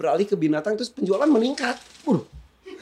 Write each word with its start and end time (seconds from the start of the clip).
beralih 0.00 0.24
ke 0.24 0.32
binatang 0.32 0.80
terus 0.80 0.88
penjualan 0.88 1.28
meningkat. 1.28 1.76
Waduh, 2.08 2.24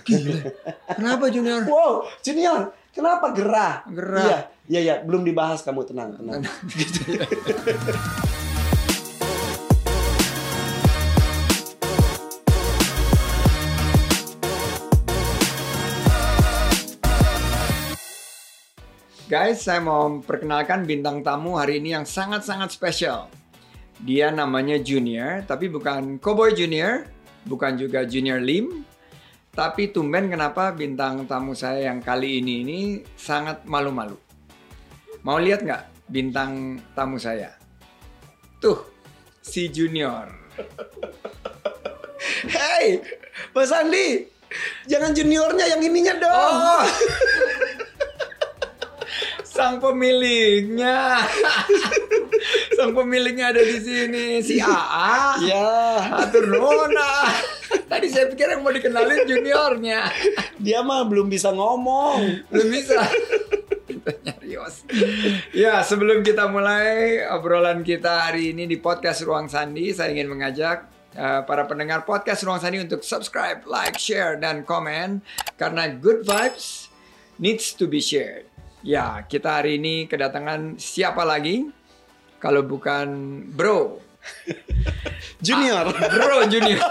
gila. 0.06 0.54
Kenapa 0.94 1.26
Junior? 1.34 1.66
Wow, 1.66 2.06
Junior, 2.22 2.70
kenapa 2.94 3.34
gerah? 3.34 3.82
Gerah. 3.90 4.22
Iya, 4.22 4.38
iya, 4.70 4.80
iya, 4.86 4.94
belum 5.02 5.26
dibahas 5.26 5.66
kamu 5.66 5.82
tenang, 5.82 6.14
tenang. 6.14 6.46
Gitu 6.70 7.00
ya. 7.18 7.26
Guys, 19.28 19.60
saya 19.66 19.82
mau 19.82 20.22
perkenalkan 20.24 20.88
bintang 20.88 21.20
tamu 21.20 21.58
hari 21.58 21.82
ini 21.82 21.92
yang 21.92 22.08
sangat-sangat 22.08 22.72
spesial. 22.72 23.28
Dia 23.98 24.30
namanya 24.30 24.78
Junior, 24.78 25.42
tapi 25.42 25.66
bukan 25.66 26.22
Cowboy 26.22 26.54
Junior, 26.54 27.02
bukan 27.42 27.74
juga 27.74 28.06
Junior 28.06 28.38
Lim, 28.38 28.86
tapi 29.50 29.90
tumben 29.90 30.30
kenapa 30.30 30.70
bintang 30.70 31.26
tamu 31.26 31.50
saya 31.50 31.90
yang 31.90 31.98
kali 31.98 32.38
ini 32.38 32.62
ini 32.62 32.78
sangat 33.18 33.66
malu-malu. 33.66 34.14
Mau 35.26 35.34
lihat 35.42 35.66
nggak 35.66 36.06
bintang 36.06 36.78
tamu 36.94 37.18
saya? 37.18 37.58
Tuh, 38.62 38.78
si 39.42 39.66
Junior. 39.66 40.30
Hey, 42.46 43.02
Mas 43.50 43.74
Andi, 43.74 44.30
jangan 44.86 45.10
juniornya 45.10 45.74
yang 45.74 45.82
ininya 45.82 46.14
dong. 46.22 46.34
Oh, 46.34 46.82
sang 49.58 49.82
pemiliknya. 49.82 51.18
sang 52.76 52.92
pemiliknya 52.94 53.50
ada 53.50 53.62
di 53.62 53.78
sini, 53.80 54.24
si 54.40 54.62
AA. 54.62 55.44
Ya, 55.44 55.68
Atur 56.24 56.48
ah. 56.96 57.30
Tadi 57.88 58.06
saya 58.08 58.28
pikir 58.30 58.48
yang 58.54 58.62
mau 58.64 58.72
dikenalin 58.72 59.24
juniornya. 59.28 60.08
dia 60.62 60.80
mah 60.80 61.04
belum 61.04 61.28
bisa 61.28 61.52
ngomong. 61.52 62.48
Belum 62.48 62.68
bisa. 62.68 63.04
Ya, 65.52 65.84
sebelum 65.84 66.24
kita 66.24 66.48
mulai 66.48 67.20
obrolan 67.28 67.84
kita 67.84 68.30
hari 68.30 68.56
ini 68.56 68.64
di 68.64 68.80
podcast 68.80 69.20
Ruang 69.20 69.52
Sandi, 69.52 69.92
saya 69.92 70.08
ingin 70.12 70.32
mengajak 70.32 70.88
uh, 71.16 71.44
para 71.44 71.68
pendengar 71.68 72.08
podcast 72.08 72.44
Ruang 72.44 72.60
Sandi 72.60 72.80
untuk 72.80 73.04
subscribe, 73.04 73.64
like, 73.68 74.00
share, 74.00 74.40
dan 74.40 74.64
komen 74.64 75.20
karena 75.60 75.92
good 75.92 76.24
vibes 76.24 76.88
needs 77.36 77.76
to 77.76 77.84
be 77.84 78.00
shared. 78.00 78.48
Ya, 78.80 79.26
kita 79.26 79.60
hari 79.60 79.76
ini 79.76 80.06
kedatangan 80.06 80.78
siapa 80.78 81.26
lagi? 81.26 81.77
Kalau 82.38 82.62
bukan 82.62 83.06
Bro, 83.50 83.98
Junior. 85.46 85.90
Bro 85.90 86.46
Junior. 86.46 86.82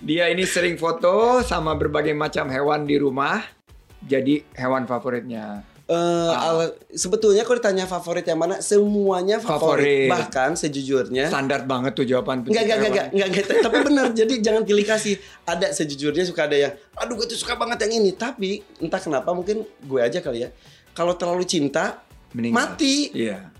Dia 0.00 0.28
ini 0.28 0.44
sering 0.44 0.76
foto 0.76 1.40
sama 1.40 1.76
berbagai 1.76 2.12
macam 2.12 2.48
hewan 2.48 2.84
di 2.84 2.96
rumah. 2.96 3.44
Jadi 4.00 4.44
hewan 4.52 4.84
favoritnya. 4.84 5.64
Eh, 5.84 5.92
al- 6.32 6.72
sebetulnya 6.88 7.44
kalau 7.44 7.60
ditanya 7.60 7.84
favorit 7.84 8.24
yang 8.24 8.40
mana, 8.40 8.56
semuanya 8.56 9.36
Favorit. 9.36 9.84
favorit. 9.84 10.08
Bahkan 10.08 10.50
sejujurnya, 10.56 11.28
Standar 11.28 11.68
banget 11.68 11.92
tuh 11.92 12.08
jawaban 12.08 12.40
Enggak, 12.40 12.64
enggak, 12.64 12.76
enggak, 12.80 12.88
enggak, 12.88 13.06
enggak, 13.12 13.28
enggak, 13.28 13.60
tapi 13.60 13.76
benar. 13.84 14.06
Jadi 14.16 14.34
jangan 14.40 14.64
pilih 14.64 14.80
kasih. 14.80 15.20
Ada 15.44 15.76
sejujurnya 15.76 16.24
suka 16.24 16.48
ada 16.48 16.56
yang, 16.56 16.72
aduh 16.96 17.20
gue 17.20 17.28
tuh 17.28 17.36
suka 17.36 17.60
banget 17.60 17.84
yang 17.84 18.00
ini. 18.00 18.16
Tapi 18.16 18.64
entah 18.80 18.96
kenapa 18.96 19.36
mungkin 19.36 19.60
gue 19.60 20.00
aja 20.00 20.24
kali 20.24 20.48
ya. 20.48 20.56
Kalau 20.96 21.20
terlalu 21.20 21.44
cinta, 21.44 22.00
Meninggal. 22.32 22.56
mati. 22.64 23.12
Iya. 23.12 23.52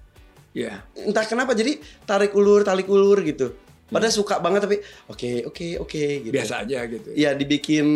Iya. 0.55 0.87
Entah 0.97 1.27
kenapa 1.27 1.53
jadi 1.53 1.77
tarik 2.03 2.33
ulur, 2.33 2.63
tarik 2.63 2.87
ulur 2.87 3.19
gitu. 3.21 3.53
Padahal 3.85 4.09
Iya. 4.09 4.17
suka 4.17 4.39
banget 4.39 4.65
tapi 4.65 4.77
oke, 5.07 5.31
oke, 5.45 5.67
oke 5.83 6.03
gitu. 6.25 6.33
Biasa 6.33 6.65
aja 6.65 6.79
gitu. 6.87 7.09
Ya 7.13 7.35
dibikin 7.35 7.87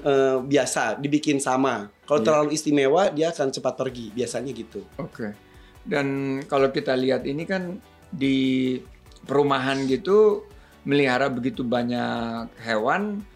eh, 0.00 0.38
biasa, 0.40 0.96
dibikin 0.96 1.36
sama. 1.38 1.90
Kalau 2.06 2.22
Iya. 2.22 2.26
terlalu 2.26 2.48
istimewa 2.54 3.10
dia 3.10 3.28
akan 3.28 3.50
cepat 3.50 3.74
pergi. 3.74 4.14
Biasanya 4.14 4.50
gitu. 4.50 4.80
Oke. 4.96 5.34
Dan 5.82 6.06
kalau 6.46 6.70
kita 6.70 6.94
lihat 6.94 7.22
ini 7.22 7.42
kan 7.42 7.76
di 8.08 8.78
perumahan 9.22 9.84
gitu 9.84 10.46
melihara 10.82 11.26
begitu 11.26 11.62
banyak 11.62 12.46
hewan 12.60 13.26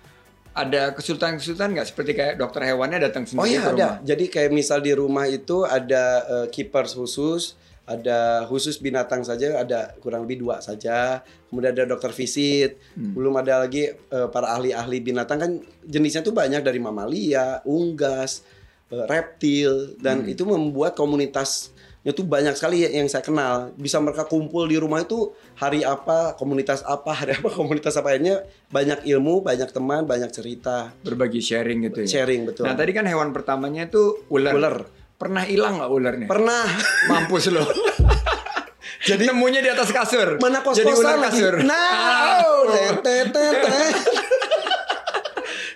ada 0.51 0.91
kesulitan-kesulitan 0.91 1.75
nggak 1.75 1.87
seperti 1.87 2.11
kayak 2.13 2.35
dokter 2.37 2.63
hewannya 2.65 2.99
datang 3.01 3.23
Oh 3.23 3.43
sendiri 3.43 3.51
iya 3.51 3.61
ke 3.61 3.69
ada. 3.69 3.75
rumah? 3.75 3.95
Jadi 4.03 4.25
kayak 4.27 4.51
misal 4.51 4.79
di 4.79 4.93
rumah 4.93 5.27
itu 5.27 5.63
ada 5.63 6.05
eh, 6.23 6.47
keepers 6.49 6.95
khusus, 6.95 7.55
ada 7.91 8.47
khusus 8.47 8.79
binatang 8.79 9.21
saja, 9.21 9.59
ada 9.59 9.99
kurang 9.99 10.23
lebih 10.23 10.39
dua 10.41 10.63
saja. 10.63 11.27
Kemudian 11.51 11.75
ada 11.75 11.85
dokter 11.85 12.15
visit. 12.15 12.79
Hmm. 12.95 13.11
Belum 13.11 13.35
ada 13.35 13.67
lagi 13.67 13.91
eh, 13.91 14.29
para 14.31 14.55
ahli-ahli 14.55 15.03
binatang 15.03 15.37
kan 15.37 15.51
jenisnya 15.83 16.23
tuh 16.23 16.31
banyak 16.31 16.63
dari 16.63 16.79
mamalia, 16.79 17.59
unggas, 17.65 18.47
eh, 18.89 19.05
reptil 19.05 19.99
dan 19.99 20.23
Hmm. 20.23 20.31
itu 20.31 20.43
membuat 20.45 20.95
komunitasnya 20.95 21.77
tuh 22.11 22.23
banyak 22.23 22.55
sekali 22.55 22.81
ya 22.81 22.95
yang 22.95 23.07
saya 23.07 23.21
kenal. 23.21 23.75
Bisa 23.75 23.99
mereka 23.99 24.23
kumpul 24.23 24.65
di 24.65 24.79
rumah 24.79 25.03
itu 25.03 25.35
hari 25.55 25.83
apa, 25.83 26.33
komunitas 26.35 26.81
apa, 26.81 27.11
hari 27.13 27.35
apa, 27.35 27.51
komunitas 27.59 27.93
apa 27.95 28.15
akhirnya 28.15 28.41
banyak 28.69 29.03
ilmu, 29.05 29.43
banyak 29.43 29.69
teman, 29.69 30.07
banyak 30.07 30.31
cerita, 30.31 30.95
Berbagi 31.03 31.43
sharing 31.43 31.91
gitu 31.91 32.07
ya. 32.07 32.23
sharing 32.23 32.47
betul. 32.47 32.65
Nah 32.65 32.73
tadi 32.73 32.91
kan 32.91 33.03
hewan 33.03 33.35
pertamanya 33.35 33.85
itu 33.85 34.23
ular. 34.31 34.55
Ular. 34.55 34.77
Pernah 35.21 35.45
hilang 35.45 35.77
nggak 35.77 35.91
ularnya? 35.93 36.27
Pernah 36.27 36.65
Mampus 37.05 37.53
lo. 37.53 37.61
Jadi 39.09 39.29
nemunya 39.29 39.61
di 39.61 39.69
atas 39.69 39.93
kasur. 39.93 40.41
mana 40.41 40.65
kos 40.65 40.77
Jadi 40.77 40.93
ular 40.93 41.21
lagi 41.21 41.41
kasur. 41.41 41.55
nah 41.61 42.41
Ah. 42.41 42.97
tet. 43.01 43.33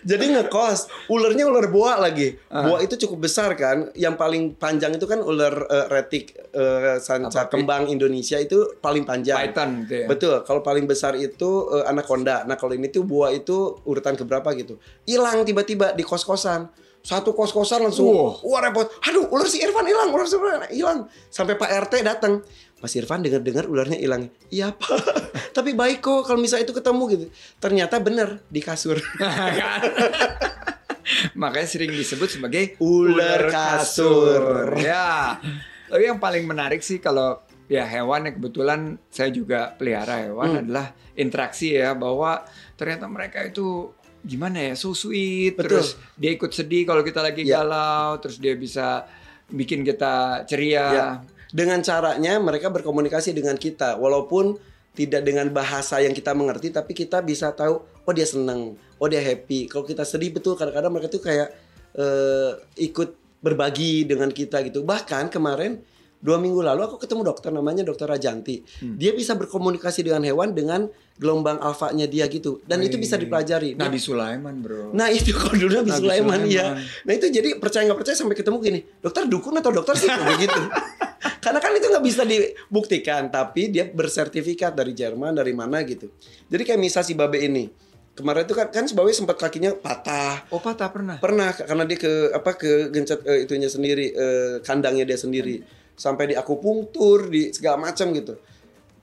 jadi 0.05 0.37
ngekos 0.37 1.09
ularnya 1.09 1.49
ular 1.49 1.73
boa 1.73 1.97
lagi 1.97 2.37
Ah. 2.53 2.69
boa 2.69 2.85
itu 2.85 2.93
cukup 3.01 3.25
besar 3.25 3.57
kan 3.57 3.89
yang 3.97 4.21
paling 4.21 4.53
panjang 4.53 4.93
itu 4.93 5.09
kan 5.09 5.25
ular 5.25 5.65
eh, 5.65 5.87
retik 5.89 6.37
eh, 6.53 7.01
sanca 7.01 7.49
Apa, 7.49 7.57
kembang 7.57 7.89
Indonesia 7.89 8.37
itu 8.37 8.77
paling 8.79 9.09
panjang 9.09 9.41
Python 9.49 9.71
gitu 9.83 9.95
ya. 9.97 10.07
Betul, 10.07 10.37
kalau 10.45 10.61
paling 10.61 10.85
besar 10.85 11.17
itu 11.17 11.49
eh, 11.73 11.89
anaconda. 11.89 12.45
Nah, 12.45 12.55
kalau 12.55 12.77
ini 12.77 12.93
tuh 12.93 13.09
boa 13.09 13.33
itu 13.33 13.81
urutan 13.83 14.13
keberapa 14.13 14.53
gitu. 14.53 14.77
Hilang 15.03 15.43
tiba-tiba 15.43 15.93
di 15.93 16.05
kos-kosan. 16.05 16.69
Satu 17.05 17.37
kos-kosan 17.37 17.85
langsung 17.85 18.09
Wow. 18.09 18.41
wah 18.43 18.65
repot. 18.65 18.89
Aduh, 19.05 19.29
ular 19.29 19.45
si 19.45 19.61
Irfan 19.61 19.85
hilang, 19.85 20.09
ular 20.09 20.25
si 20.25 20.35
Irfan 20.35 20.73
hilang. 20.73 20.99
Sampai 21.29 21.55
Pak 21.55 21.69
RT 21.87 22.01
datang. 22.01 22.41
Mas 22.81 22.97
Irfan 22.97 23.21
dengar-dengar 23.21 23.65
ularnya 23.65 23.97
hilang. 23.97 24.33
Iya, 24.49 24.73
Pak. 24.73 24.89
Tapi 25.57 25.73
baik 25.73 26.01
kok 26.01 26.25
kalau 26.25 26.41
misalnya 26.41 26.65
itu 26.65 26.73
ketemu 26.73 27.03
gitu. 27.13 27.27
Ternyata 27.59 28.01
bener 28.01 28.41
di 28.47 28.61
kasur. 28.61 28.97
Kan? 29.21 29.85
Makanya 31.37 31.69
sering 31.69 31.93
disebut 31.93 32.29
sebagai 32.31 32.81
Ular 32.81 33.53
kasur. 33.53 34.73
Ya. 34.81 35.37
Tapi 35.87 36.03
yang 36.03 36.17
paling 36.17 36.49
menarik 36.49 36.81
sih 36.81 36.99
kalau 36.99 37.37
ya 37.65 37.85
hewan 37.85 38.25
yang 38.25 38.35
kebetulan 38.37 38.81
saya 39.09 39.29
juga 39.29 39.73
pelihara 39.73 40.25
hewan 40.25 40.49
Hmm. 40.51 40.61
adalah 40.65 40.87
interaksi 41.15 41.73
ya 41.73 41.93
bahwa 41.93 42.45
ternyata 42.75 43.05
mereka 43.07 43.41
itu 43.41 43.93
gimana 44.25 44.73
ya 44.73 44.75
so 44.75 44.97
sweet 44.97 45.53
Betul. 45.55 45.79
terus 45.79 45.89
dia 46.17 46.33
ikut 46.33 46.49
sedih 46.49 46.89
kalau 46.89 47.05
kita 47.05 47.21
lagi 47.21 47.45
Ya. 47.45 47.61
galau 47.61 48.17
terus 48.19 48.41
dia 48.41 48.57
bisa 48.57 49.05
bikin 49.53 49.85
kita 49.85 50.43
ceria. 50.49 50.81
Ya. 50.91 51.09
Dengan 51.55 51.79
caranya 51.85 52.41
mereka 52.43 52.73
berkomunikasi 52.73 53.31
dengan 53.31 53.55
kita 53.55 53.95
walaupun 54.01 54.59
tidak 54.97 55.23
dengan 55.23 55.53
bahasa 55.53 56.03
yang 56.03 56.11
kita 56.11 56.35
mengerti 56.35 56.73
tapi 56.73 56.97
kita 56.97 57.23
bisa 57.23 57.53
tahu 57.55 57.79
oh 57.79 58.13
dia 58.17 58.27
senang, 58.27 58.75
oh 58.99 59.07
dia 59.07 59.23
happy. 59.23 59.71
Kalau 59.71 59.85
kita 59.87 60.03
sedih 60.03 60.35
betul 60.35 60.59
kadang-kadang 60.59 60.91
mereka 60.91 61.13
tuh 61.13 61.23
kayak 61.23 61.53
eh, 61.95 62.51
ikut 62.81 63.15
berbagi 63.39 64.09
dengan 64.09 64.33
kita 64.33 64.65
gitu. 64.67 64.83
Bahkan 64.83 65.31
kemarin 65.31 65.79
dua 66.25 66.41
minggu 66.41 66.57
lalu 66.59 66.81
aku 66.83 66.97
ketemu 66.97 67.21
dokter 67.23 67.53
namanya 67.53 67.85
dokter 67.85 68.09
Rajanti. 68.09 68.65
Dia 68.81 69.13
bisa 69.13 69.37
berkomunikasi 69.37 70.01
dengan 70.01 70.25
hewan 70.25 70.51
dengan 70.51 70.89
gelombang 71.15 71.61
alfanya 71.61 72.05
dia 72.05 72.25
gitu 72.27 72.65
dan 72.65 72.81
itu 72.81 72.97
bisa 72.97 73.15
dipelajari. 73.15 73.77
Dia- 73.77 73.85
Nabi 73.85 74.01
Sulaiman, 74.01 74.57
Bro. 74.59 74.91
Nah 74.91 75.13
itu 75.13 75.31
kalau 75.37 75.53
dulu 75.55 75.75
Nabi 75.79 75.93
Sulaiman 75.93 76.41
ya. 76.49 76.75
Nah 77.05 77.13
itu 77.13 77.29
jadi 77.29 77.55
percaya 77.55 77.85
nggak 77.85 78.01
percaya 78.01 78.17
sampai 78.17 78.35
ketemu 78.35 78.57
gini, 78.59 78.81
dokter 78.99 79.23
dukun 79.25 79.53
atau 79.55 79.69
dokter 79.71 79.95
sih 79.95 80.09
begitu. 80.09 80.57
Karena 81.45 81.61
kan 81.61 81.71
itu 81.71 81.87
nggak 81.87 82.03
bisa 82.03 82.25
dibuktikan, 82.25 83.29
tapi 83.29 83.69
dia 83.69 83.85
bersertifikat 83.85 84.73
dari 84.73 84.93
Jerman 84.93 85.35
dari 85.35 85.53
mana 85.53 85.81
gitu. 85.83 86.09
Jadi 86.47 86.63
kayak 86.63 86.81
misal 86.81 87.01
si 87.01 87.13
Babe 87.13 87.37
ini, 87.39 87.69
kemarin 88.13 88.43
itu 88.43 88.53
kan 88.53 88.69
kan 88.69 88.85
si 88.85 88.93
Babe 88.93 89.09
sempat 89.11 89.37
kakinya 89.37 89.73
patah, 89.75 90.49
Oh, 90.49 90.57
patah 90.59 90.89
pernah. 90.89 91.17
pernah 91.19 91.53
karena 91.53 91.85
dia 91.85 91.99
ke 91.99 92.13
apa 92.31 92.51
ke 92.55 92.89
gencet 92.89 93.21
eh, 93.23 93.45
itunya 93.45 93.69
sendiri 93.69 94.07
eh, 94.11 94.55
kandangnya 94.61 95.05
dia 95.05 95.17
sendiri 95.17 95.61
sampai 95.95 96.33
di 96.33 96.35
akupunktur 96.35 97.31
di 97.31 97.51
segala 97.55 97.79
macam 97.81 98.11
gitu. 98.15 98.35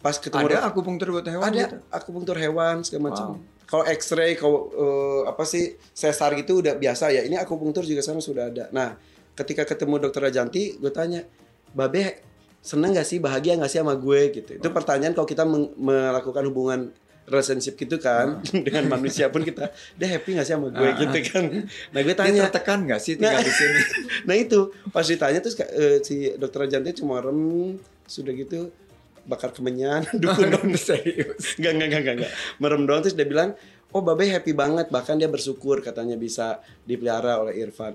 Pas 0.02 0.18
ketemu 0.18 0.50
Ada 0.50 0.68
akupunktur 0.68 1.08
buat 1.14 1.28
hewan 1.30 1.46
ada 1.46 1.62
gitu? 1.62 1.78
akupunktur 1.94 2.38
hewan 2.38 2.82
segala 2.82 3.14
macam. 3.14 3.28
Wow. 3.38 3.40
Kalau 3.72 3.84
X-ray, 3.88 4.36
kalau 4.36 4.68
eh, 4.76 5.22
apa 5.32 5.44
sih 5.48 5.80
sesar 5.96 6.36
gitu 6.36 6.60
udah 6.60 6.76
biasa 6.76 7.14
ya. 7.16 7.24
Ini 7.24 7.40
akupunktur 7.40 7.88
juga 7.88 8.04
sana 8.04 8.20
sudah 8.20 8.52
ada. 8.52 8.68
Nah, 8.76 9.00
ketika 9.32 9.64
ketemu 9.64 10.04
dokter 10.04 10.20
Rajanti, 10.28 10.76
gue 10.76 10.92
tanya, 10.92 11.24
Babe 11.72 12.20
seneng 12.62 12.94
gak 12.94 13.08
sih, 13.08 13.18
bahagia 13.18 13.56
gak 13.58 13.72
sih 13.72 13.80
sama 13.80 13.96
gue 13.96 14.36
gitu. 14.36 14.60
Itu 14.60 14.70
pertanyaan 14.76 15.16
kalau 15.16 15.26
kita 15.26 15.48
melakukan 15.80 16.44
hubungan 16.52 16.80
relationship 17.24 17.76
gitu 17.76 17.98
kan 17.98 18.42
dengan 18.66 18.90
manusia 18.90 19.28
pun 19.28 19.42
kita 19.42 19.70
dia 19.94 20.08
happy 20.10 20.36
gak 20.36 20.46
sih 20.46 20.54
sama 20.54 20.70
gue 20.70 20.82
Ah. 20.84 20.98
gitu 20.98 21.18
kan 21.28 21.44
nah 21.94 22.00
gue 22.00 22.12
Dia 22.12 22.18
tanya 22.18 22.42
tertekan 22.48 22.80
nggak 22.84 23.00
sih 23.00 23.14
tinggal 23.16 23.38
Nah. 23.38 23.46
di 23.46 23.54
sini? 23.54 23.82
nah 24.28 24.36
itu 24.36 24.60
pas 24.90 25.04
ditanya 25.04 25.40
terus 25.40 25.56
eh, 25.62 26.02
si 26.02 26.16
dokter 26.36 26.66
Janti 26.68 26.98
cuma 26.98 27.20
rem 27.20 27.78
sudah 28.04 28.34
gitu 28.34 28.74
bakar 29.22 29.54
kemenyan 29.54 30.02
dukun 30.18 30.50
dong 30.50 30.74
Serius. 30.74 31.54
Enggak, 31.56 31.72
enggak, 31.78 31.88
enggak, 31.94 32.16
enggak. 32.18 32.32
Merem 32.58 32.90
doang 32.90 33.06
terus 33.06 33.14
dia 33.14 33.24
bilang, 33.24 33.54
oh 33.90 34.02
Babe 34.02 34.26
happy 34.26 34.50
banget. 34.52 34.90
Bahkan 34.90 35.22
dia 35.22 35.30
bersyukur 35.30 35.78
katanya 35.80 36.18
bisa 36.18 36.58
dipelihara 36.84 37.38
oleh 37.38 37.54
Irfan. 37.56 37.94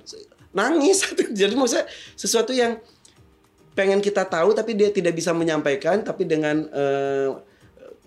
Nangis. 0.55 1.03
Jadi 1.35 1.53
maksudnya 1.53 1.91
sesuatu 2.15 2.55
yang 2.55 2.79
pengen 3.75 3.99
kita 3.99 4.23
tahu 4.25 4.55
tapi 4.55 4.73
dia 4.73 4.89
tidak 4.89 5.13
bisa 5.13 5.35
menyampaikan. 5.35 6.01
Tapi 6.01 6.23
dengan 6.25 6.63
eh, 6.71 7.31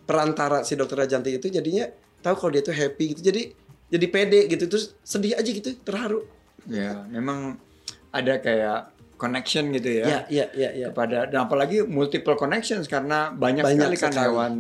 perantara 0.10 0.66
si 0.66 0.74
dokter 0.74 1.06
Rajanti 1.06 1.38
itu 1.38 1.54
jadinya 1.54 1.86
tahu 2.26 2.34
kalau 2.34 2.52
dia 2.58 2.66
tuh 2.66 2.74
happy 2.74 3.14
gitu. 3.14 3.22
Jadi 3.30 3.54
jadi 3.94 4.06
pede 4.10 4.50
gitu. 4.50 4.66
Terus 4.66 4.98
sedih 5.06 5.38
aja 5.38 5.46
gitu, 5.46 5.78
terharu. 5.86 6.26
Ya, 6.66 7.06
memang 7.14 7.62
ada 8.10 8.42
kayak 8.42 8.90
connection 9.22 9.70
gitu 9.70 10.02
ya. 10.02 10.06
Ya, 10.10 10.20
ya, 10.34 10.46
ya, 10.58 10.70
ya. 10.74 10.88
kepada 10.90 11.30
dan 11.30 11.46
apalagi 11.46 11.86
multiple 11.86 12.34
connections 12.34 12.90
karena 12.90 13.30
banyak, 13.30 13.62
Banyak 13.62 13.78
sekali 13.78 13.96
kan 14.02 14.12
sekali. 14.12 14.26
hewan 14.26 14.54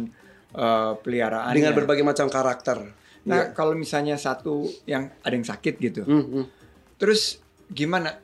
eh, 0.53 0.91
peliharaan. 1.01 1.53
Dengan 1.57 1.73
berbagai 1.73 2.05
macam 2.05 2.29
karakter. 2.29 2.77
Nah, 3.25 3.51
kalau 3.53 3.73
misalnya 3.73 4.15
satu 4.15 4.69
yang 4.85 5.09
ada 5.21 5.33
yang 5.33 5.45
sakit 5.45 5.73
gitu, 5.77 6.01
Hmm, 6.07 6.23
hmm. 6.23 6.45
terus 6.97 7.37
gimana 7.69 8.17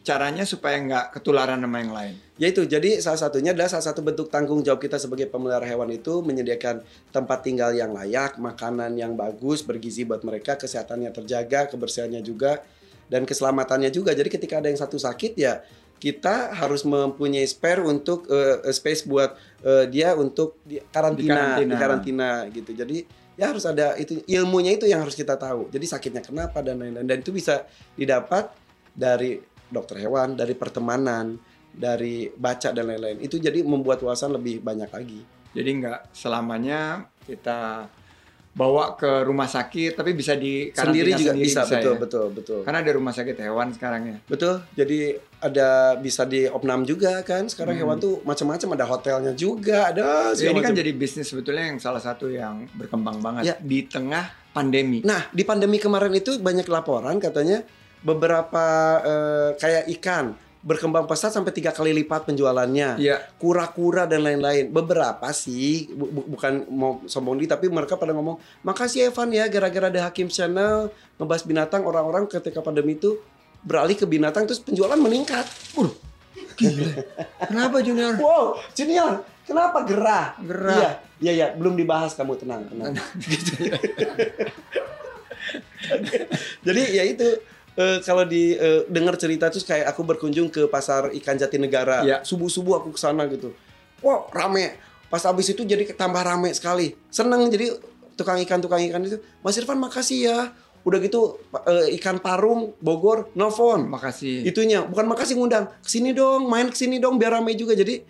caranya 0.00 0.48
supaya 0.48 0.80
nggak 0.80 1.20
ketularan 1.20 1.60
sama 1.60 1.76
yang 1.80 1.92
lain? 1.92 2.14
Ya 2.40 2.48
itu, 2.48 2.64
jadi 2.64 3.04
salah 3.04 3.20
satunya 3.20 3.52
adalah 3.52 3.68
salah 3.68 3.86
satu 3.92 4.00
bentuk 4.00 4.32
tanggung 4.32 4.64
jawab 4.64 4.80
kita 4.80 4.96
sebagai 4.96 5.28
pemelihara 5.28 5.68
hewan 5.68 5.92
itu 5.92 6.24
menyediakan 6.24 6.80
tempat 7.12 7.44
tinggal 7.44 7.76
yang 7.76 7.92
layak, 7.92 8.40
makanan 8.40 8.96
yang 8.96 9.12
bagus, 9.12 9.60
bergizi 9.60 10.08
buat 10.08 10.24
mereka, 10.24 10.56
kesehatannya 10.56 11.12
terjaga, 11.12 11.68
kebersihannya 11.68 12.24
juga, 12.24 12.64
dan 13.12 13.28
keselamatannya 13.28 13.92
juga. 13.92 14.16
Jadi 14.16 14.28
ketika 14.32 14.62
ada 14.64 14.72
yang 14.72 14.80
satu 14.80 14.96
sakit 14.96 15.36
ya 15.36 15.60
kita 16.00 16.56
harus 16.56 16.80
mempunyai 16.88 17.44
spare 17.44 17.84
untuk 17.84 18.24
eh, 18.32 18.72
space 18.72 19.04
buat 19.04 19.36
eh, 19.60 19.84
dia 19.92 20.16
untuk 20.16 20.56
di 20.64 20.80
karantina, 20.88 21.60
Di 21.60 21.68
di 21.68 21.76
karantina. 21.76 21.76
karantina 21.76 22.28
gitu. 22.56 22.72
Jadi 22.72 23.04
ya 23.36 23.52
harus 23.52 23.68
ada 23.68 24.00
itu 24.00 24.24
ilmunya 24.24 24.72
itu 24.80 24.88
yang 24.88 25.04
harus 25.04 25.12
kita 25.12 25.36
tahu. 25.36 25.68
Jadi 25.68 25.84
sakitnya 25.84 26.24
kenapa 26.24 26.64
dan 26.64 26.80
lain-lain 26.80 27.04
dan 27.04 27.20
itu 27.20 27.36
bisa 27.36 27.68
didapat 28.00 28.48
dari 28.96 29.44
dokter 29.70 30.02
hewan, 30.02 30.34
dari 30.34 30.52
pertemanan, 30.52 31.38
dari 31.70 32.28
baca 32.28 32.70
dan 32.70 32.84
lain-lain. 32.84 33.22
Itu 33.22 33.38
jadi 33.38 33.62
membuat 33.62 34.02
wawasan 34.02 34.34
lebih 34.34 34.60
banyak 34.60 34.90
lagi. 34.90 35.22
Jadi 35.50 35.70
nggak 35.80 36.14
selamanya 36.14 37.06
kita 37.24 37.86
bawa 38.50 38.98
ke 38.98 39.22
rumah 39.22 39.46
sakit, 39.46 39.94
tapi 39.94 40.10
bisa 40.10 40.34
di 40.34 40.74
Sendiri 40.74 41.14
juga 41.14 41.30
sendiri 41.30 41.46
bisa, 41.46 41.62
betul, 41.62 41.94
ya? 41.94 42.00
betul, 42.02 42.26
betul. 42.34 42.60
Karena 42.66 42.82
ada 42.82 42.92
rumah 42.98 43.14
sakit 43.14 43.36
hewan 43.38 43.70
sekarang 43.70 44.02
ya. 44.10 44.16
Betul. 44.26 44.58
Jadi 44.74 45.14
ada 45.38 45.94
bisa 45.94 46.26
di 46.26 46.50
opnam 46.50 46.82
juga 46.82 47.22
kan. 47.22 47.46
Sekarang 47.46 47.78
Hmm. 47.78 47.82
hewan 47.86 47.96
tuh 48.02 48.18
macam-macam 48.26 48.68
ada 48.74 48.84
hotelnya 48.90 49.32
juga, 49.38 49.94
ada 49.94 50.34
Ya, 50.34 50.50
ini 50.50 50.60
kan 50.60 50.74
jadi 50.74 50.90
bisnis 50.90 51.30
sebetulnya 51.30 51.70
yang 51.70 51.78
salah 51.78 52.02
satu 52.02 52.26
yang 52.26 52.66
berkembang 52.74 53.22
banget 53.22 53.42
Ya. 53.46 53.54
di 53.62 53.86
tengah 53.86 54.26
pandemi. 54.50 54.98
Nah, 55.06 55.30
di 55.30 55.46
pandemi 55.46 55.78
kemarin 55.78 56.10
itu 56.10 56.34
banyak 56.42 56.66
laporan 56.66 57.22
katanya 57.22 57.62
beberapa 58.00 58.66
eh, 59.00 59.50
kayak 59.56 59.84
ikan 60.00 60.32
berkembang 60.60 61.08
pesat 61.08 61.32
sampai 61.32 61.56
tiga 61.56 61.72
kali 61.72 61.88
lipat 61.96 62.28
penjualannya. 62.28 63.00
Iya. 63.00 63.16
Kura-kura 63.40 64.04
dan 64.04 64.20
lain-lain. 64.20 64.68
Beberapa 64.68 65.32
sih, 65.32 65.88
bu- 65.88 66.12
bu- 66.12 66.28
bukan 66.36 66.68
mau 66.68 67.00
sombong 67.08 67.40
di, 67.40 67.48
tapi 67.48 67.72
mereka 67.72 67.96
pada 67.96 68.12
ngomong, 68.12 68.36
makasih 68.60 69.08
Evan 69.08 69.32
ya, 69.32 69.48
gara-gara 69.48 69.88
ada 69.88 70.00
Hakim 70.04 70.28
Channel 70.28 70.92
ngebahas 71.16 71.48
binatang, 71.48 71.88
orang-orang 71.88 72.28
ketika 72.28 72.60
pandemi 72.60 72.92
itu 72.92 73.16
beralih 73.64 73.96
ke 73.96 74.04
binatang, 74.04 74.44
terus 74.44 74.60
penjualan 74.60 75.00
meningkat. 75.00 75.48
Kenapa 77.48 77.80
Junior? 77.80 78.20
Wow, 78.20 78.60
Junior, 78.76 79.24
kenapa 79.48 79.80
gerah? 79.88 80.36
Gerah. 80.44 80.76
Iya, 80.76 80.90
iya, 81.20 81.32
iya, 81.32 81.46
belum 81.56 81.72
dibahas 81.72 82.12
kamu 82.12 82.36
tenang, 82.36 82.68
tenang. 82.68 82.92
Jadi 86.60 86.82
ya 86.92 87.04
itu 87.08 87.28
eh, 87.76 87.98
kalau 88.02 88.24
di 88.24 88.54
eh, 88.54 88.86
dengar 88.88 89.14
cerita 89.14 89.50
terus 89.50 89.62
kayak 89.62 89.90
aku 89.90 90.02
berkunjung 90.02 90.48
ke 90.48 90.66
pasar 90.66 91.10
ikan 91.14 91.36
Jatinegara. 91.36 92.02
Iya. 92.02 92.16
Subuh-subuh 92.22 92.80
aku 92.82 92.94
ke 92.94 93.00
sana 93.00 93.26
gitu. 93.28 93.52
Wah, 94.00 94.26
rame. 94.32 94.78
Pas 95.10 95.20
habis 95.26 95.50
itu 95.50 95.62
jadi 95.62 95.84
tambah 95.92 96.22
rame 96.22 96.54
sekali. 96.54 96.94
Seneng 97.10 97.50
jadi 97.50 97.74
tukang 98.14 98.38
ikan 98.42 98.58
tukang 98.62 98.80
ikan 98.88 99.02
itu. 99.02 99.18
Mas 99.42 99.58
Irfan 99.58 99.78
makasih 99.78 100.20
ya. 100.24 100.38
Udah 100.80 100.96
gitu 100.96 101.36
eh, 101.68 101.92
ikan 102.00 102.16
parung 102.24 102.72
Bogor 102.80 103.28
nelfon 103.36 103.84
Makasih. 103.92 104.48
itunya 104.48 104.80
bukan 104.80 105.12
makasih 105.12 105.36
ngundang 105.36 105.68
ke 105.84 105.88
sini 105.92 106.16
dong 106.16 106.48
main 106.48 106.72
ke 106.72 106.76
sini 106.80 106.96
dong 106.96 107.20
biar 107.20 107.36
ramai 107.36 107.52
juga 107.52 107.76
jadi 107.76 108.00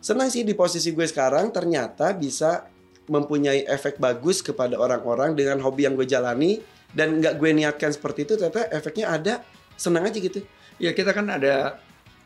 senang 0.00 0.32
sih 0.32 0.40
di 0.40 0.56
posisi 0.56 0.96
gue 0.96 1.04
sekarang 1.04 1.52
ternyata 1.52 2.16
bisa 2.16 2.64
mempunyai 3.12 3.68
efek 3.68 4.00
bagus 4.00 4.40
kepada 4.40 4.80
orang-orang 4.80 5.36
dengan 5.36 5.60
hobi 5.60 5.84
yang 5.84 5.92
gue 6.00 6.08
jalani 6.08 6.64
dan 6.94 7.18
nggak 7.18 7.34
gue 7.36 7.50
niatkan 7.52 7.90
seperti 7.90 8.22
itu 8.22 8.34
ternyata 8.34 8.70
efeknya 8.70 9.10
ada 9.10 9.34
senang 9.74 10.06
aja 10.06 10.16
gitu 10.16 10.40
Ya 10.74 10.90
kita 10.90 11.10
kan 11.10 11.26
ada 11.28 11.78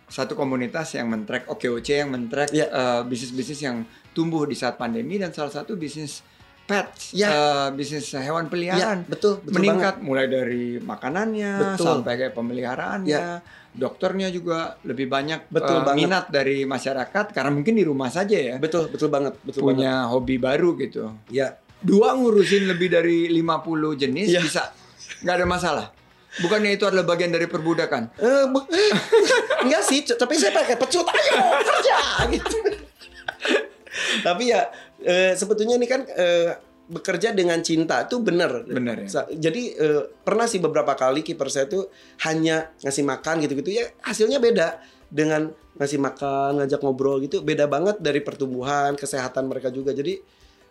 satu 0.09 0.33
komunitas 0.33 0.93
yang 0.93 1.05
men-track 1.07 1.45
OKOC 1.47 1.89
yang 1.91 2.09
men-track 2.09 2.49
Ya. 2.51 2.65
eh, 2.65 3.01
bisnis-bisnis 3.05 3.61
yang 3.61 3.85
tumbuh 4.13 4.45
di 4.45 4.57
saat 4.57 4.77
pandemi 4.77 5.17
dan 5.17 5.33
salah 5.33 5.53
satu 5.53 5.77
bisnis 5.77 6.25
pets, 6.65 7.13
Ya. 7.13 7.29
eh, 7.29 7.69
bisnis 7.73 8.09
hewan 8.11 8.45
ya 8.45 8.51
peliharaan 8.51 8.99
betul 9.05 9.41
betul 9.41 9.53
meningkat 9.55 10.01
mulai 10.01 10.27
dari 10.27 10.77
makanannya 10.77 11.77
Betul. 11.77 11.85
sampai 12.01 12.13
kayak 12.19 12.33
pemeliharaannya, 12.33 13.21
Ya. 13.21 13.45
dokternya 13.71 14.29
juga 14.29 14.77
lebih 14.81 15.09
banyak 15.09 15.49
Betul 15.49 15.77
eh, 15.77 15.85
banget. 15.85 16.01
minat 16.01 16.25
dari 16.29 16.65
masyarakat 16.65 17.25
karena 17.29 17.51
mungkin 17.51 17.73
di 17.73 17.85
rumah 17.85 18.09
saja 18.09 18.33
ya 18.33 18.57
banget. 18.57 18.65
betul 18.65 18.85
betul 18.89 19.09
banget 19.09 19.35
betul 19.41 19.61
banget 19.61 19.77
punya 19.77 19.93
hobi 20.09 20.37
baru 20.37 20.73
gitu. 20.79 21.13
ya 21.29 21.53
Dua 21.79 22.15
ngurusin 22.15 22.67
lebih 22.67 22.91
dari 22.91 23.31
50 23.31 23.95
jenis 23.95 24.27
Ya. 24.29 24.43
bisa 24.43 24.75
nggak 25.23 25.35
ada 25.39 25.47
masalah. 25.47 25.87
Bukannya 26.39 26.77
itu 26.77 26.85
adalah 26.87 27.03
bagian 27.03 27.33
dari 27.33 27.47
perbudakan? 27.47 28.15
Eh, 28.19 28.47
eh, 28.47 28.91
enggak 29.67 29.83
sih, 29.83 30.05
tapi 30.07 30.39
saya 30.39 30.55
pakai 30.55 30.77
pecut 30.77 31.07
ayo 31.07 31.35
kerja 31.65 31.97
gitu. 32.31 32.57
tapi 34.23 34.53
ya 34.53 34.71
eh, 35.03 35.33
sebetulnya 35.35 35.75
ini 35.75 35.87
kan 35.89 36.05
eh, 36.07 36.55
bekerja 36.89 37.35
dengan 37.35 37.59
cinta 37.61 38.07
itu 38.07 38.21
benar. 38.23 38.63
Benar 38.65 39.03
ya. 39.03 39.27
Jadi 39.35 39.63
eh, 39.75 40.03
pernah 40.23 40.47
sih 40.47 40.63
beberapa 40.63 40.95
kali 40.95 41.27
kiper 41.27 41.49
saya 41.51 41.67
tuh 41.67 41.91
hanya 42.23 42.71
ngasih 42.83 43.05
makan 43.05 43.43
gitu-gitu 43.43 43.71
ya 43.75 43.85
hasilnya 44.05 44.39
beda 44.39 44.79
dengan 45.09 45.49
ngasih 45.81 45.99
makan, 45.99 46.63
ngajak 46.63 46.81
ngobrol 46.85 47.19
gitu 47.25 47.41
beda 47.41 47.67
banget 47.67 47.99
dari 47.99 48.21
pertumbuhan, 48.21 48.95
kesehatan 48.95 49.49
mereka 49.49 49.73
juga. 49.73 49.91
Jadi 49.91 50.21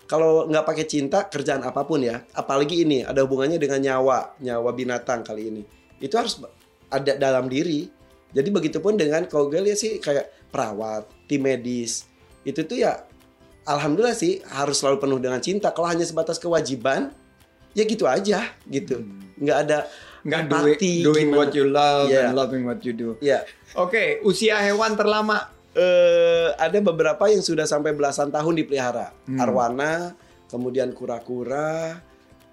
kalau 0.08 0.48
nggak 0.48 0.66
pakai 0.66 0.86
cinta 0.88 1.28
kerjaan 1.28 1.62
apa 1.62 1.84
pun 1.84 2.00
ya, 2.02 2.24
apalagi 2.32 2.88
ini 2.88 3.04
ada 3.04 3.22
hubungannya 3.28 3.60
dengan 3.60 3.84
nyawa, 3.84 4.40
nyawa 4.40 4.72
binatang 4.72 5.22
kali 5.22 5.52
ini. 5.52 5.62
Itu 6.00 6.16
harus 6.16 6.40
ada 6.88 7.14
dalam 7.20 7.52
diri. 7.52 7.92
Jadi 8.32 8.50
begitupun 8.52 8.96
dengan 8.96 9.28
kalau 9.28 9.52
gue 9.52 9.60
lihat 9.60 9.80
sih 9.80 10.00
kayak 10.00 10.52
perawat, 10.52 11.08
tim 11.28 11.44
medis, 11.44 12.08
itu 12.44 12.64
tuh 12.64 12.80
ya 12.80 13.04
alhamdulillah 13.68 14.16
sih 14.16 14.40
harus 14.48 14.80
selalu 14.80 14.98
penuh 15.04 15.20
dengan 15.20 15.44
cinta. 15.44 15.76
Kalau 15.76 15.92
hanya 15.92 16.08
sebatas 16.08 16.40
kewajiban, 16.40 17.12
ya 17.76 17.84
gitu 17.84 18.08
aja 18.08 18.48
gitu. 18.68 19.04
Nggak 19.38 19.58
ada 19.68 19.78
Nggak 20.28 20.40
empati, 20.50 20.68
doing, 20.68 21.08
doing 21.08 21.28
gimana. 21.32 21.40
what 21.40 21.52
you 21.56 21.66
love 21.68 22.08
Yeah. 22.12 22.28
and 22.28 22.36
loving 22.36 22.64
what 22.68 22.80
you 22.84 22.92
do. 22.92 23.16
Ya, 23.24 23.48
Oke, 23.80 24.20
usia 24.24 24.60
hewan 24.60 24.96
terlama. 25.00 25.56
Eh, 25.78 26.50
ada 26.58 26.78
beberapa 26.82 27.30
yang 27.30 27.40
sudah 27.40 27.64
sampai 27.64 27.94
belasan 27.94 28.34
tahun 28.34 28.58
dipelihara. 28.58 29.14
Hmm. 29.30 29.38
Arwana, 29.38 30.18
kemudian 30.50 30.92
kura-kura, 30.92 32.02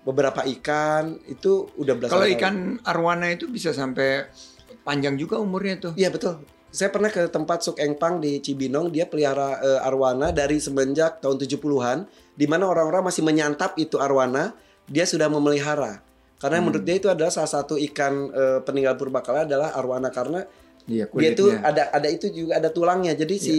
beberapa 0.04 0.45
ikan 0.45 1.16
itu 1.25 1.73
udah 1.81 1.95
belasan 1.97 2.12
Kalau 2.12 2.28
tahun. 2.28 2.37
ikan 2.37 2.54
arwana 2.85 3.33
itu 3.33 3.49
bisa 3.49 3.73
sampai 3.73 4.28
panjang 4.85 5.16
juga 5.16 5.40
umurnya 5.40 5.81
tuh. 5.81 5.93
Iya 5.97 6.12
betul. 6.12 6.45
Saya 6.69 6.90
pernah 6.90 7.07
ke 7.09 7.31
tempat 7.31 7.62
Suk 7.62 7.78
Engpang 7.78 8.19
di 8.19 8.43
Cibinong, 8.43 8.90
dia 8.90 9.07
pelihara 9.07 9.62
eh, 9.62 9.81
arwana 9.81 10.35
dari 10.35 10.59
semenjak 10.59 11.23
tahun 11.23 11.38
70-an, 11.38 11.99
di 12.35 12.47
mana 12.50 12.66
orang-orang 12.66 13.09
masih 13.09 13.23
menyantap 13.23 13.78
itu 13.78 13.97
arwana, 13.97 14.52
dia 14.85 15.07
sudah 15.07 15.31
memelihara. 15.31 16.02
Karena 16.37 16.59
Hmm. 16.61 16.66
menurut 16.69 16.85
dia 16.85 16.99
itu 16.99 17.07
adalah 17.09 17.31
salah 17.31 17.49
satu 17.49 17.78
ikan 17.78 18.28
eh, 18.28 18.59
peninggal 18.66 18.99
purbakala 18.99 19.47
adalah 19.47 19.73
arwana 19.73 20.11
karena 20.11 20.45
Iya, 20.85 21.09
dia 21.09 21.31
itu 21.33 21.49
kulitnya 21.49 21.64
ada 21.64 21.83
ada 21.93 22.09
itu 22.12 22.26
juga 22.29 22.61
ada 22.61 22.69
tulangnya. 22.69 23.17
Jadi 23.17 23.35
si 23.41 23.57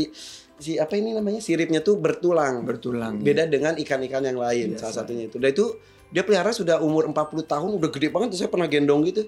si 0.62 0.78
apa 0.78 0.94
ini 0.96 1.12
namanya 1.18 1.42
siripnya 1.42 1.82
tuh 1.82 1.98
bertulang. 1.98 2.62
bertulang. 2.62 3.18
Beda 3.20 3.50
dengan 3.50 3.76
ikan-ikan 3.76 4.24
yang 4.24 4.38
lain, 4.38 4.78
Biasa. 4.78 4.94
salah 4.94 4.96
satunya 5.04 5.26
itu. 5.28 5.42
Dan 5.42 5.50
itu 5.52 5.66
dia 6.14 6.22
pelihara 6.22 6.54
sudah 6.54 6.80
umur 6.80 7.10
40 7.10 7.44
tahun, 7.44 7.70
udah 7.82 7.90
gede 7.90 8.08
banget. 8.14 8.38
Saya 8.38 8.50
pernah 8.54 8.70
gendong 8.70 9.04
gitu. 9.10 9.26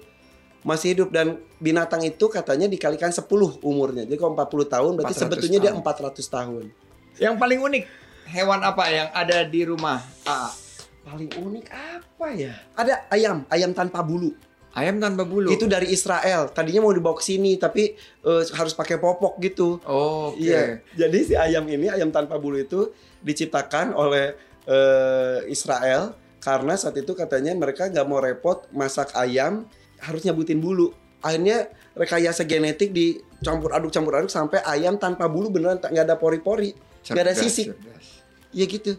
Masih 0.62 0.94
hidup 0.94 1.14
dan 1.14 1.38
binatang 1.62 2.02
itu 2.02 2.26
katanya 2.30 2.66
dikalikan 2.66 3.10
10 3.10 3.26
umurnya. 3.62 4.06
Jadi 4.06 4.18
kalau 4.18 4.34
40 4.34 4.74
tahun 4.74 4.90
berarti 4.98 5.14
400 5.14 5.22
sebetulnya 5.22 5.58
dia 5.58 5.72
tahun. 5.74 5.82
400 5.82 6.36
tahun. 6.38 6.64
Yang 7.18 7.34
paling 7.34 7.60
unik 7.66 7.84
hewan 8.30 8.60
apa 8.62 8.84
yang 8.90 9.08
ada 9.10 9.38
di 9.46 9.60
rumah? 9.66 9.98
Ah, 10.22 10.50
paling 11.06 11.30
unik 11.34 11.66
apa 11.70 12.26
ya? 12.34 12.54
Ada 12.74 13.06
ayam, 13.10 13.42
ayam 13.50 13.70
tanpa 13.74 14.02
bulu. 14.02 14.34
Ayam 14.78 15.02
tanpa 15.02 15.26
bulu. 15.26 15.50
Itu 15.50 15.66
dari 15.66 15.90
Israel. 15.90 16.54
Tadinya 16.54 16.86
mau 16.86 16.94
dibawa 16.94 17.18
ke 17.18 17.24
sini 17.26 17.58
tapi 17.58 17.98
eh, 17.98 18.42
harus 18.54 18.72
pakai 18.78 19.02
popok 19.02 19.42
gitu. 19.42 19.82
Oh, 19.82 20.30
oke. 20.30 20.38
Iya. 20.38 20.78
Jadi 20.94 21.18
si 21.26 21.34
ayam 21.34 21.66
ini 21.66 21.90
ayam 21.90 22.14
tanpa 22.14 22.38
bulu 22.38 22.62
itu 22.62 22.94
diciptakan 23.18 23.98
oleh 23.98 24.38
eh, 24.70 25.38
Israel 25.50 26.14
karena 26.38 26.78
saat 26.78 26.94
itu 26.94 27.12
katanya 27.18 27.50
mereka 27.58 27.90
nggak 27.90 28.06
mau 28.06 28.22
repot 28.22 28.62
masak 28.70 29.10
ayam 29.18 29.66
harus 29.98 30.22
nyabutin 30.22 30.62
bulu. 30.62 30.94
Akhirnya 31.18 31.66
rekayasa 31.98 32.46
genetik 32.46 32.94
dicampur 32.94 33.74
aduk 33.74 33.90
campur 33.90 34.14
aduk 34.14 34.30
sampai 34.30 34.62
ayam 34.62 34.94
tanpa 35.02 35.26
bulu 35.26 35.50
beneran 35.50 35.82
nggak 35.82 36.06
ada 36.06 36.14
pori-pori, 36.14 36.70
nggak 37.10 37.24
ada 37.26 37.34
sisik. 37.34 37.74
cerdas. 37.74 38.06
Ya 38.54 38.64
gitu. 38.64 38.96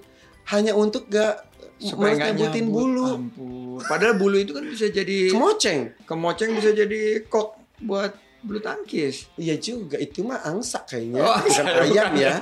Hanya 0.49 0.73
untuk 0.73 1.05
gak 1.09 1.48
Supaya 1.79 2.11
nggak 2.13 2.31
nyambut. 2.35 2.67
bulu. 2.69 3.07
Ampun. 3.09 3.79
Padahal 3.81 4.15
bulu 4.15 4.35
itu 4.35 4.51
kan 4.51 4.63
bisa 4.63 4.87
jadi 4.87 5.31
Kemoceng. 5.31 5.95
kemoceng 6.03 6.51
bisa 6.53 6.69
jadi 6.71 6.99
kok 7.25 7.55
buat 7.79 8.11
bulu 8.39 8.59
tangkis. 8.59 9.31
Iya 9.35 9.55
juga, 9.55 9.95
itu 9.95 10.21
mah 10.21 10.43
angsa 10.43 10.83
kayaknya, 10.83 11.19
Oh, 11.21 11.35
bukan 11.37 11.65
ayam 11.65 12.07
bukan. 12.09 12.11
ya. 12.17 12.33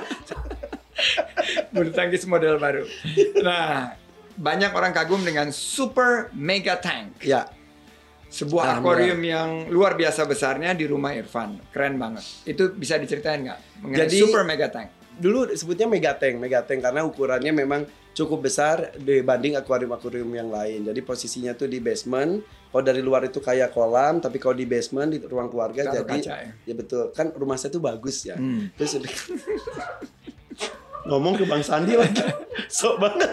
bulu 1.72 1.90
tangkis 1.90 2.24
model 2.24 2.56
baru. 2.56 2.82
Nah, 3.38 3.94
banyak 4.34 4.70
orang 4.70 4.90
kagum 4.90 5.22
dengan 5.22 5.50
Super 5.50 6.30
Mega 6.32 6.74
Tank. 6.76 7.22
Ya, 7.22 7.46
Sebuah 8.28 8.76
akuarium 8.76 9.16
yang 9.18 9.50
luar 9.68 9.94
biasa 9.94 10.22
besarnya 10.22 10.70
di 10.72 10.84
rumah 10.84 11.16
Irfan. 11.16 11.64
Keren 11.70 11.96
banget. 11.96 12.20
Itu 12.44 12.70
bisa 12.70 12.94
diceritain 12.94 13.40
nggak? 13.40 13.60
Mengenai 13.80 14.00
Jadi- 14.04 14.20
Super 14.20 14.42
Mega 14.44 14.68
Tank. 14.68 14.88
dulu 15.14 15.50
sebutnya 15.50 15.86
megateng, 15.86 16.38
megateng 16.38 16.78
karena 16.78 17.02
ukurannya 17.02 17.50
memang 17.50 17.82
cukup 18.18 18.42
besar 18.42 18.98
dibanding 18.98 19.54
akuarium-akuarium 19.54 20.26
yang 20.28 20.50
lain. 20.50 20.82
Jadi 20.82 21.00
posisinya 21.00 21.54
tuh 21.54 21.66
di 21.66 21.78
basement. 21.78 22.42
Kalau 22.68 22.82
dari 22.82 22.98
luar 22.98 23.22
itu 23.22 23.38
kayak 23.38 23.70
kolam, 23.70 24.18
tapi 24.18 24.36
kalau 24.36 24.52
di 24.52 24.66
basement 24.66 25.08
di 25.08 25.18
ruang 25.20 25.46
keluarga 25.46 25.86
Taruh 25.86 25.94
jadi 25.96 26.10
kaca 26.18 26.34
ya. 26.36 26.50
ya 26.66 26.74
betul. 26.74 27.04
Kan 27.12 27.30
rumah 27.32 27.54
saya 27.54 27.70
tuh 27.70 27.80
bagus 27.80 28.26
ya. 28.26 28.34
Hmm. 28.34 28.68
Terus 28.74 28.98
udah- 28.98 29.16
ngomong 31.08 31.34
ke 31.34 31.44
Bang 31.46 31.62
Sandi 31.62 31.94
lagi. 31.94 32.20
Sok 32.68 32.98
banget. 32.98 33.30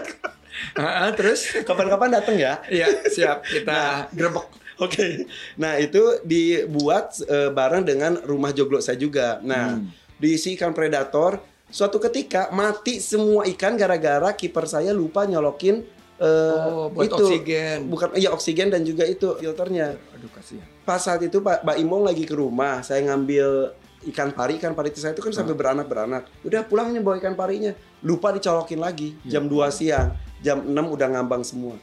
Ah, 0.72 1.12
terus? 1.12 1.52
Kapan-kapan 1.60 2.08
datang 2.14 2.36
ya. 2.36 2.62
Iya, 2.66 2.88
siap. 3.06 3.44
Kita 3.44 4.08
gerbek. 4.10 4.46
Oke. 4.78 5.28
Nah, 5.56 5.76
itu 5.76 6.20
dibuat 6.22 7.16
eh, 7.22 7.48
bareng 7.48 7.82
dengan 7.82 8.16
rumah 8.22 8.52
joglo 8.52 8.78
saya 8.78 8.96
juga. 8.96 9.40
Nah, 9.42 9.76
Hmm. 9.76 9.88
diisi 10.16 10.56
ikan 10.56 10.72
predator. 10.72 11.40
Suatu 11.66 11.98
ketika 11.98 12.48
mati 12.54 13.02
semua 13.02 13.42
ikan 13.50 13.74
gara-gara 13.74 14.30
kiper 14.32 14.64
saya 14.70 14.94
lupa 14.94 15.26
nyolokin 15.26 15.82
eh, 16.16 16.66
Oh, 16.70 16.88
buat 16.88 17.10
itu. 17.10 17.16
oksigen. 17.18 17.90
Bukan 17.90 18.08
iya 18.14 18.30
oksigen 18.30 18.70
dan 18.70 18.86
juga 18.86 19.02
itu 19.04 19.34
filternya. 19.36 19.98
Aduh, 20.14 20.30
kasihan. 20.30 20.64
Pas 20.86 21.02
saat 21.02 21.20
itu 21.26 21.42
Pak 21.42 21.66
Mbak 21.66 21.76
Imong 21.82 22.06
lagi 22.06 22.22
ke 22.22 22.38
rumah, 22.38 22.80
saya 22.80 23.02
ngambil 23.10 23.74
ikan 24.14 24.30
pari, 24.30 24.56
ikan 24.62 24.72
pari 24.72 24.94
itu 24.94 25.02
saya 25.02 25.12
itu 25.18 25.20
kan 25.20 25.34
sampai 25.34 25.58
beranak-beranak. 25.58 26.30
Udah 26.46 26.62
pulangnya 26.62 27.02
bawa 27.02 27.18
ikan 27.18 27.34
parinya. 27.34 27.74
Lupa 28.06 28.30
dicolokin 28.30 28.78
lagi 28.78 29.18
jam 29.26 29.50
2 29.50 29.66
siang. 29.74 30.14
Jam 30.40 30.62
6 30.62 30.70
udah 30.70 31.08
ngambang 31.10 31.42
semua. 31.42 31.74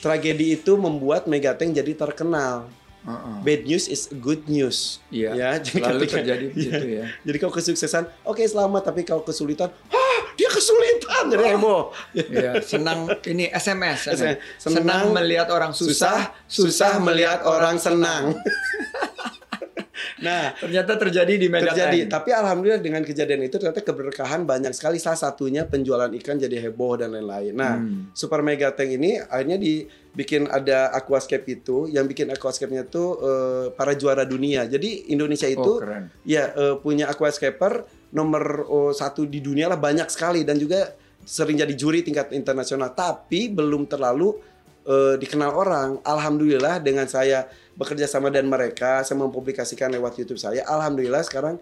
Tragedi 0.00 0.54
itu 0.54 0.78
membuat 0.78 1.26
Megateng 1.26 1.74
jadi 1.74 1.92
terkenal. 1.92 2.70
Heeh. 3.00 3.36
Bad 3.40 3.62
news 3.64 3.84
is 3.86 4.12
good 4.12 4.44
news. 4.44 5.00
Iya. 5.08 5.30
Ya, 5.32 5.50
jadi 5.56 5.80
Lalu 5.82 6.04
ketika- 6.04 6.16
terjadi 6.20 6.44
begitu 6.48 6.86
ya. 6.90 7.04
Jadi 7.26 7.36
kalau 7.38 7.52
kesuksesan, 7.52 8.04
oke 8.22 8.42
selamat. 8.42 8.82
Tapi 8.86 9.00
kalau 9.02 9.24
kesulitan, 9.24 9.72
ah 9.88 10.18
dia 10.34 10.46
kesulitan. 10.46 11.32
Jadi 11.32 11.44
heboh. 11.48 11.96
Iya, 12.12 12.60
senang 12.60 13.08
ini 13.24 13.48
SMS. 13.48 14.04
SMS. 14.10 14.36
Senang, 14.62 14.84
Senang 14.84 15.02
melihat 15.12 15.48
orang 15.48 15.72
susah, 15.72 16.36
susah 16.44 17.00
melihat 17.00 17.40
orang 17.42 17.76
senang. 17.76 18.36
nah, 20.20 20.52
Ternyata 20.56 20.96
terjadi 20.96 21.34
di 21.36 21.48
Mega 21.48 21.72
terjadi. 21.72 22.06
Tapi 22.06 22.30
alhamdulillah 22.30 22.80
dengan 22.80 23.02
kejadian 23.02 23.44
itu 23.44 23.56
ternyata 23.56 23.80
keberkahan 23.80 24.44
banyak 24.44 24.72
sekali. 24.76 25.00
Salah 25.00 25.18
satunya 25.18 25.66
penjualan 25.66 26.08
ikan 26.20 26.36
jadi 26.36 26.56
heboh 26.68 27.00
dan 27.00 27.16
lain-lain. 27.16 27.54
Nah, 27.56 27.74
Hmm. 27.80 28.12
Super 28.12 28.44
Mega 28.44 28.74
Tank 28.74 28.92
ini 28.92 29.16
akhirnya 29.16 29.56
dibikin 29.56 30.50
ada 30.50 30.92
aquascape 30.92 31.46
itu. 31.48 31.88
Yang 31.88 32.06
bikin 32.12 32.28
aquascape-nya 32.34 32.84
tuh 32.86 33.08
eh, 33.22 33.66
para 33.72 33.96
juara 33.96 34.28
dunia. 34.28 34.68
Jadi 34.68 35.12
Indonesia 35.14 35.48
itu 35.48 35.78
oh, 35.78 35.80
keren. 35.80 36.12
ya 36.26 36.52
eh, 36.52 36.76
punya 36.78 37.08
aquascaper 37.08 37.88
nomor 38.12 38.66
oh, 38.66 38.92
satu 38.92 39.24
di 39.26 39.38
dunia 39.38 39.70
lah 39.70 39.78
banyak 39.78 40.10
sekali 40.10 40.42
dan 40.42 40.58
juga 40.58 40.94
sering 41.24 41.60
jadi 41.60 41.74
juri 41.76 42.00
tingkat 42.02 42.32
internasional 42.32 42.90
tapi 42.96 43.52
belum 43.52 43.86
terlalu 43.86 44.34
eh, 44.88 45.14
dikenal 45.20 45.50
orang 45.52 45.88
alhamdulillah 46.02 46.80
dengan 46.82 47.06
saya 47.06 47.46
bekerja 47.80 48.04
sama 48.04 48.28
dan 48.28 48.44
mereka 48.44 49.00
saya 49.00 49.16
mempublikasikan 49.16 49.88
lewat 49.88 50.20
YouTube 50.20 50.36
saya 50.36 50.60
alhamdulillah 50.68 51.24
sekarang 51.24 51.56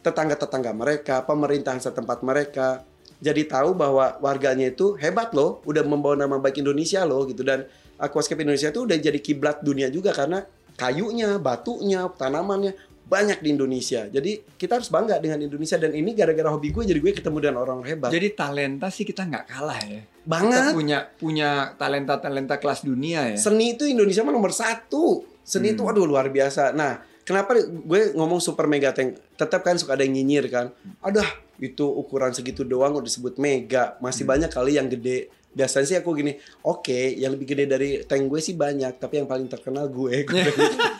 tetangga-tetangga 0.00 0.70
mereka 0.70 1.26
pemerintahan 1.26 1.82
setempat 1.82 2.22
mereka 2.22 2.86
jadi 3.18 3.44
tahu 3.50 3.74
bahwa 3.74 4.16
warganya 4.22 4.70
itu 4.70 4.94
hebat 4.96 5.34
loh 5.34 5.58
udah 5.66 5.82
membawa 5.82 6.14
nama 6.14 6.38
baik 6.38 6.62
Indonesia 6.62 7.02
loh 7.02 7.26
gitu 7.26 7.42
dan 7.42 7.66
aquascape 7.98 8.46
Indonesia 8.46 8.70
itu 8.70 8.86
udah 8.86 8.96
jadi 8.96 9.18
kiblat 9.18 9.60
dunia 9.60 9.90
juga 9.90 10.14
karena 10.14 10.46
kayunya 10.78 11.36
batunya 11.36 12.08
tanamannya 12.16 12.72
banyak 13.10 13.42
di 13.42 13.48
Indonesia. 13.58 14.06
Jadi 14.06 14.54
kita 14.54 14.78
harus 14.78 14.86
bangga 14.86 15.18
dengan 15.18 15.42
Indonesia 15.42 15.74
dan 15.74 15.90
ini 15.90 16.14
gara-gara 16.14 16.46
hobi 16.46 16.70
gue 16.70 16.86
jadi 16.94 17.00
gue 17.02 17.10
ketemu 17.10 17.38
dengan 17.42 17.58
orang 17.58 17.82
hebat. 17.82 18.14
Jadi 18.14 18.38
talenta 18.38 18.86
sih 18.86 19.02
kita 19.02 19.26
nggak 19.26 19.44
kalah 19.50 19.82
ya. 19.82 20.02
Kita 20.06 20.30
banget. 20.30 20.72
punya 20.78 20.98
punya 21.18 21.50
talenta 21.74 22.22
talenta 22.22 22.62
kelas 22.62 22.86
dunia 22.86 23.34
ya. 23.34 23.36
Seni 23.36 23.74
itu 23.74 23.90
Indonesia 23.90 24.22
mah 24.22 24.30
nomor 24.30 24.54
satu. 24.54 25.26
Seni 25.42 25.72
itu 25.72 25.82
Hmm. 25.82 25.90
aduh 25.90 26.04
luar 26.04 26.28
biasa. 26.28 26.70
Nah, 26.70 26.98
kenapa 27.22 27.56
gue 27.60 28.12
ngomong 28.12 28.38
super 28.38 28.64
mega 28.64 28.90
tank? 28.90 29.18
Tetap 29.34 29.60
kan 29.60 29.76
suka 29.76 29.94
ada 29.94 30.02
yang 30.02 30.14
nyinyir 30.14 30.46
kan. 30.46 30.70
Aduh, 31.00 31.26
itu 31.56 31.84
ukuran 31.84 32.30
segitu 32.30 32.62
doang 32.62 32.92
udah 32.92 33.04
disebut 33.04 33.36
mega. 33.36 33.98
Masih 33.98 34.24
Hmm. 34.24 34.32
banyak 34.36 34.50
kali 34.50 34.76
yang 34.76 34.86
gede. 34.86 35.28
Biasanya 35.50 35.86
sih 35.86 35.98
aku 35.98 36.14
gini, 36.14 36.38
oke, 36.62 37.18
yang 37.18 37.34
lebih 37.34 37.46
gede 37.48 37.64
dari 37.66 37.88
tank 38.06 38.22
gue 38.24 38.38
sih 38.38 38.54
banyak, 38.54 38.96
tapi 38.96 39.18
yang 39.18 39.26
paling 39.26 39.50
terkenal 39.50 39.90
gue. 39.90 40.22
Gue 40.22 40.38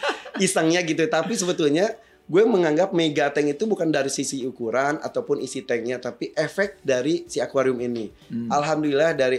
Isengnya 0.43 0.83
gitu. 0.83 1.07
Tapi 1.07 1.39
sebetulnya 1.39 1.95
gue 2.27 2.43
menganggap 2.43 2.91
mega 2.91 3.31
tank 3.31 3.55
itu 3.55 3.67
bukan 3.67 3.91
dari 3.91 4.11
sisi 4.11 4.43
ukuran 4.43 4.99
ataupun 4.99 5.39
isi 5.39 5.63
tanknya, 5.63 5.99
tapi 5.99 6.31
efek 6.35 6.83
dari 6.83 7.27
si 7.27 7.39
akuarium 7.39 7.79
ini. 7.79 8.11
Hmm. 8.27 8.51
Alhamdulillah 8.51 9.15
dari 9.15 9.39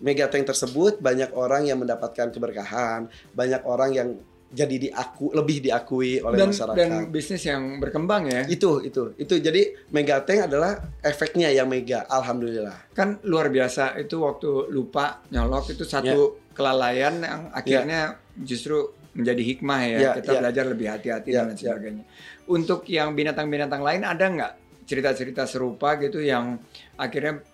mega 0.00 0.26
tank 0.26 0.46
tersebut 0.46 0.98
banyak 0.98 1.30
orang 1.34 1.66
yang 1.66 1.78
mendapatkan 1.78 2.30
keberkahan, 2.30 3.06
banyak 3.32 3.62
orang 3.64 3.90
yang 3.92 4.08
jadi 4.48 4.80
diaku 4.80 5.28
lebih 5.36 5.60
diakui 5.60 6.24
oleh 6.24 6.40
dan 6.40 6.48
masyarakat. 6.48 6.76
dan 6.80 6.90
bisnis 7.12 7.44
yang 7.44 7.76
berkembang 7.84 8.32
ya. 8.32 8.48
itu 8.48 8.80
itu 8.80 9.12
itu 9.20 9.34
jadi 9.36 9.76
mega 9.92 10.24
tank 10.24 10.48
adalah 10.48 10.88
efeknya 11.04 11.52
yang 11.52 11.68
mega. 11.68 12.08
Alhamdulillah. 12.08 12.88
Kan 12.96 13.20
luar 13.28 13.52
biasa 13.52 14.00
itu 14.00 14.24
waktu 14.24 14.72
lupa 14.72 15.20
nyolok 15.28 15.76
itu 15.76 15.84
satu 15.84 16.32
Ya. 16.40 16.56
kelalaian 16.56 17.14
yang 17.20 17.42
akhirnya 17.52 18.16
justru 18.40 18.88
menjadi 19.12 19.42
hikmah 19.52 19.80
ya. 19.84 19.98
Ya, 20.00 20.10
kita 20.16 20.30
ya. 20.32 20.40
belajar 20.40 20.64
lebih 20.64 20.86
hati-hati 20.96 21.28
Ya, 21.28 21.44
dan 21.44 21.52
lain 21.52 21.58
ya. 21.60 21.62
sebagainya. 21.68 22.04
Untuk 22.48 22.80
yang 22.88 23.12
binatang-binatang 23.12 23.84
lain 23.84 24.00
ada 24.00 24.24
nggak 24.24 24.52
cerita-cerita 24.88 25.44
serupa 25.44 26.00
gitu 26.00 26.24
yang 26.24 26.56
akhirnya 26.96 27.44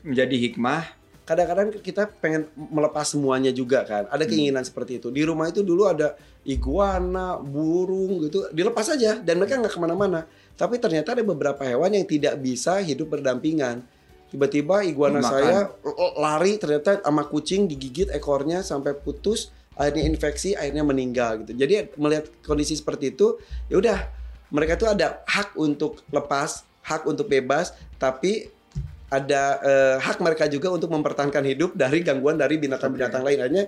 menjadi 0.00 0.36
hikmah? 0.48 0.96
Kadang-kadang 1.28 1.68
kita 1.84 2.08
pengen 2.08 2.48
melepas 2.56 3.04
semuanya 3.04 3.52
juga 3.52 3.84
kan. 3.84 4.08
Ada 4.08 4.24
keinginan 4.24 4.64
seperti 4.64 4.96
itu. 4.96 5.12
Di 5.12 5.28
rumah 5.28 5.52
itu 5.52 5.60
dulu 5.60 5.84
ada 5.84 6.16
iguana, 6.48 7.36
burung 7.36 8.24
gitu, 8.24 8.48
dilepas 8.48 8.88
aja 8.96 9.20
dan 9.20 9.36
mereka 9.36 9.60
nggak 9.60 9.76
ke 9.76 9.80
mana-mana. 9.80 10.24
Tapi 10.56 10.80
ternyata 10.80 11.12
ada 11.12 11.20
beberapa 11.20 11.60
hewan 11.68 11.92
yang 11.92 12.08
tidak 12.08 12.40
bisa 12.40 12.80
hidup 12.80 13.12
berdampingan. 13.12 13.84
Tiba-tiba 14.32 14.88
iguana 14.88 15.20
Dimakan. 15.20 15.32
saya 15.36 15.58
lari 16.16 16.56
ternyata 16.56 17.04
sama 17.04 17.28
kucing 17.28 17.68
digigit 17.68 18.08
ekornya 18.08 18.64
sampai 18.64 18.96
putus, 18.96 19.52
akhirnya 19.76 20.08
infeksi, 20.08 20.56
akhirnya 20.56 20.84
meninggal 20.84 21.44
gitu. 21.44 21.52
Jadi 21.52 21.92
melihat 22.00 22.32
kondisi 22.40 22.72
seperti 22.72 23.12
itu, 23.12 23.36
ya 23.68 23.76
udah 23.76 23.98
mereka 24.48 24.80
tuh 24.80 24.88
ada 24.88 25.20
hak 25.28 25.60
untuk 25.60 26.00
lepas, 26.08 26.64
hak 26.88 27.04
untuk 27.04 27.28
bebas, 27.28 27.76
tapi 28.00 28.48
ada 29.08 29.42
eh, 29.58 29.96
hak 29.98 30.20
mereka 30.20 30.44
juga 30.46 30.68
untuk 30.68 30.92
mempertahankan 30.92 31.40
hidup 31.42 31.72
dari 31.72 32.04
gangguan 32.04 32.36
dari 32.36 32.56
binatang-binatang 32.56 33.24
lain. 33.24 33.38
Akhirnya 33.40 33.64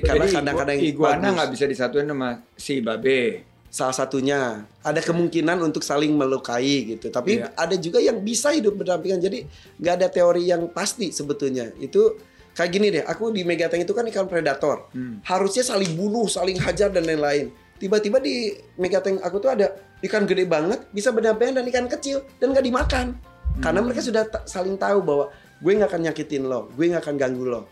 karena 0.00 0.26
kadang-kadang 0.30 0.78
igu- 0.78 1.02
iguana 1.02 1.26
nggak 1.34 1.50
bisa 1.50 1.66
disatuin 1.66 2.06
sama 2.06 2.38
si 2.54 2.78
babe. 2.78 3.46
salah 3.70 3.94
satunya. 3.94 4.66
Ada 4.82 4.98
kemungkinan 5.00 5.62
untuk 5.62 5.86
saling 5.86 6.10
melukai 6.10 6.90
gitu. 6.90 7.06
Tapi 7.06 7.38
Iya. 7.38 7.54
ada 7.54 7.78
juga 7.78 8.02
yang 8.02 8.18
bisa 8.18 8.50
hidup 8.50 8.74
berdampingan. 8.74 9.22
Jadi 9.22 9.46
nggak 9.78 9.94
ada 9.94 10.10
teori 10.10 10.42
yang 10.42 10.66
pasti 10.68 11.14
sebetulnya. 11.14 11.70
Itu 11.78 12.18
kayak 12.50 12.66
gini 12.68 12.90
deh 12.90 13.06
aku 13.06 13.30
di 13.30 13.46
Megateng 13.46 13.78
itu 13.78 13.94
kan 13.94 14.02
ikan 14.04 14.26
predator. 14.26 14.90
Hmm. 14.90 15.22
harusnya 15.22 15.62
saling 15.62 15.94
bunuh 15.94 16.26
saling 16.26 16.58
hajar 16.58 16.90
dan 16.90 17.06
lain-lain. 17.06 17.54
Tiba-tiba 17.78 18.18
di 18.18 18.50
Megateng 18.74 19.22
aku 19.22 19.38
tuh 19.38 19.54
ada 19.54 19.70
ikan 20.02 20.26
gede 20.26 20.50
banget 20.50 20.90
bisa 20.90 21.14
berdampingan 21.14 21.62
dan 21.62 21.64
ikan 21.70 21.86
kecil 21.86 22.26
dan 22.36 22.50
nggak 22.50 22.66
dimakan 22.66 23.14
karena 23.58 23.82
Hmm. 23.82 23.90
mereka 23.90 24.00
sudah 24.00 24.22
saling 24.46 24.78
tahu 24.78 25.02
bahwa 25.02 25.24
gue 25.58 25.72
nggak 25.74 25.90
akan 25.90 26.02
nyakitin 26.06 26.46
lo 26.46 26.70
gue 26.72 26.86
nggak 26.86 27.02
akan 27.02 27.16
ganggu 27.18 27.44
lo 27.44 27.62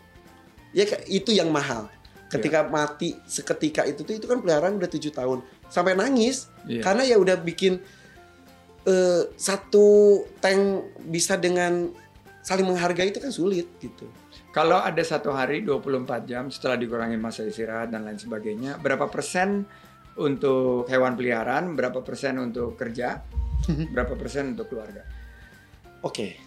ya 0.75 0.83
itu 1.07 1.31
yang 1.31 1.49
mahal. 1.49 1.87
Ketika 2.29 2.61
mati 2.69 3.17
seketika 3.25 3.89
itu 3.89 4.05
tuh 4.05 4.13
itu 4.13 4.29
kan 4.29 4.37
peliharaan 4.37 4.77
udah 4.77 4.85
tujuh 4.85 5.09
tahun 5.09 5.41
sampai 5.65 5.97
nangis 5.97 6.45
Iya. 6.69 6.85
karena 6.85 7.01
ya 7.01 7.17
udah 7.17 7.41
bikin 7.41 7.81
eh, 8.85 9.23
satu 9.33 9.87
tank 10.37 10.61
bisa 11.05 11.35
dengan 11.35 11.89
saling 12.39 12.65
menghargai 12.65 13.09
itu 13.09 13.17
kan 13.17 13.33
sulit 13.33 13.65
gitu. 13.81 14.05
Kalau 14.49 14.77
ada 14.77 15.01
satu 15.01 15.29
hari 15.29 15.61
24 15.61 16.25
jam 16.25 16.49
setelah 16.49 16.77
dikurangi 16.77 17.17
masa 17.17 17.45
istirahat 17.45 17.93
dan 17.93 18.01
lain 18.01 18.17
sebagainya, 18.17 18.77
berapa 18.77 19.05
persen 19.05 19.65
untuk 20.17 20.89
hewan 20.89 21.13
peliharaan, 21.13 21.77
berapa 21.77 22.01
persen 22.01 22.37
untuk 22.41 22.73
kerja, 22.73 23.21
berapa 23.93 24.13
persen 24.17 24.57
untuk 24.57 24.73
keluarga? 24.73 25.05
Oke. 26.01 26.39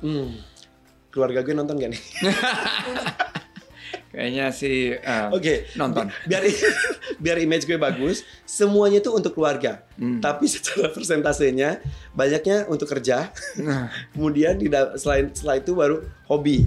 Hmm. 0.00 0.40
Keluarga 1.10 1.42
gue 1.44 1.52
nonton 1.52 1.76
gak 1.76 1.90
nih? 1.92 2.02
Kayaknya 4.10 4.50
sih 4.50 4.98
eh, 4.98 5.26
Oke. 5.30 5.70
nonton. 5.78 6.10
Biar 6.26 6.42
biar 7.22 7.38
image 7.38 7.62
gue 7.62 7.78
bagus, 7.78 8.26
semuanya 8.42 8.98
itu 8.98 9.10
untuk 9.14 9.38
keluarga. 9.38 9.86
Hmm. 9.94 10.18
Tapi 10.18 10.50
secara 10.50 10.90
persentasenya 10.90 11.78
banyaknya 12.10 12.66
untuk 12.66 12.90
kerja. 12.90 13.30
Nah, 13.62 13.86
Kemudian 14.14 14.58
di 14.58 14.66
selain 14.98 15.30
setelah 15.30 15.62
itu 15.62 15.72
baru 15.78 16.02
hobi. 16.26 16.66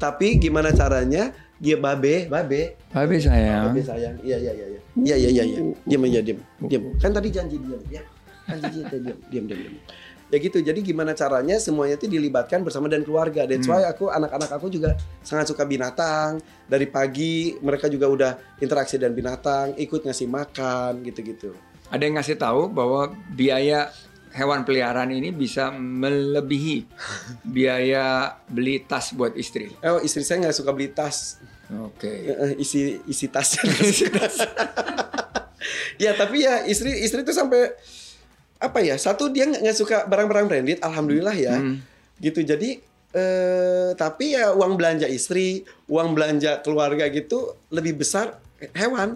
Tapi 0.00 0.40
gimana 0.40 0.72
caranya? 0.72 1.34
Dia 1.58 1.74
babe, 1.74 2.30
babe, 2.30 2.78
Habis 2.94 3.26
sayang. 3.26 3.74
babe 3.74 3.82
sayang. 3.82 4.14
Iya 4.22 4.38
iya 4.38 4.52
iya 4.54 4.66
iya. 4.70 4.80
Iya 4.94 5.16
iya 5.18 5.28
iya 5.28 5.44
iya. 5.44 5.60
Diam 5.82 6.06
aja 6.06 6.20
diam. 6.22 6.38
Diam. 6.70 6.82
Kan 7.02 7.10
tadi 7.10 7.28
janji 7.34 7.58
diam, 7.58 7.82
ya. 7.90 7.98
Kan 8.46 8.62
janji 8.62 8.86
diam, 8.86 9.18
diam 9.26 9.44
diam 9.50 9.58
diam. 9.66 9.74
Ya 10.28 10.36
gitu. 10.36 10.60
Jadi 10.60 10.84
gimana 10.84 11.16
caranya 11.16 11.56
semuanya 11.56 11.96
itu 11.96 12.04
dilibatkan 12.04 12.60
bersama 12.60 12.88
dan 12.88 13.00
keluarga. 13.00 13.48
That's 13.48 13.64
why 13.64 13.84
aku 13.88 14.12
anak-anak 14.12 14.50
aku 14.52 14.68
juga 14.68 14.96
sangat 15.24 15.48
suka 15.48 15.64
binatang. 15.64 16.40
Dari 16.68 16.84
pagi 16.84 17.56
mereka 17.64 17.88
juga 17.88 18.06
udah 18.12 18.32
interaksi 18.60 19.00
dengan 19.00 19.16
binatang, 19.16 19.72
ikut 19.80 20.04
ngasih 20.04 20.28
makan 20.28 21.00
gitu-gitu. 21.08 21.56
Ada 21.88 22.02
yang 22.04 22.20
ngasih 22.20 22.36
tahu 22.36 22.68
bahwa 22.68 23.16
biaya 23.32 23.88
hewan 24.36 24.68
peliharaan 24.68 25.08
ini 25.08 25.32
bisa 25.32 25.72
melebihi 25.72 26.84
biaya 27.56 28.36
beli 28.52 28.84
tas 28.84 29.16
buat 29.16 29.32
istri. 29.32 29.72
Oh 29.80 30.00
istri 30.04 30.24
saya 30.24 30.44
nggak 30.44 30.56
suka 30.56 30.70
beli 30.76 30.92
tas. 30.92 31.40
Oke. 31.68 32.08
Eh, 32.08 32.36
eh, 32.36 32.52
isi 32.60 33.00
isi 33.08 33.28
tasnya 33.28 33.64
ya 36.02 36.14
tapi 36.16 36.44
ya 36.46 36.64
istri 36.64 36.94
istri 37.04 37.24
itu 37.24 37.34
sampai 37.34 37.74
apa 38.58 38.82
ya 38.82 38.98
satu 38.98 39.30
dia 39.30 39.46
nggak 39.46 39.76
suka 39.76 39.96
barang-barang 40.10 40.46
branded 40.50 40.78
alhamdulillah 40.82 41.36
ya. 41.36 41.56
Hmm. 41.58 41.78
gitu 42.18 42.42
jadi 42.42 42.82
eh 43.08 43.90
tapi 43.94 44.34
ya 44.34 44.52
uang 44.52 44.74
belanja 44.74 45.06
istri 45.08 45.62
uang 45.86 46.12
belanja 46.18 46.60
keluarga 46.66 47.06
gitu 47.08 47.54
lebih 47.70 48.02
besar 48.02 48.36
hewan. 48.74 49.14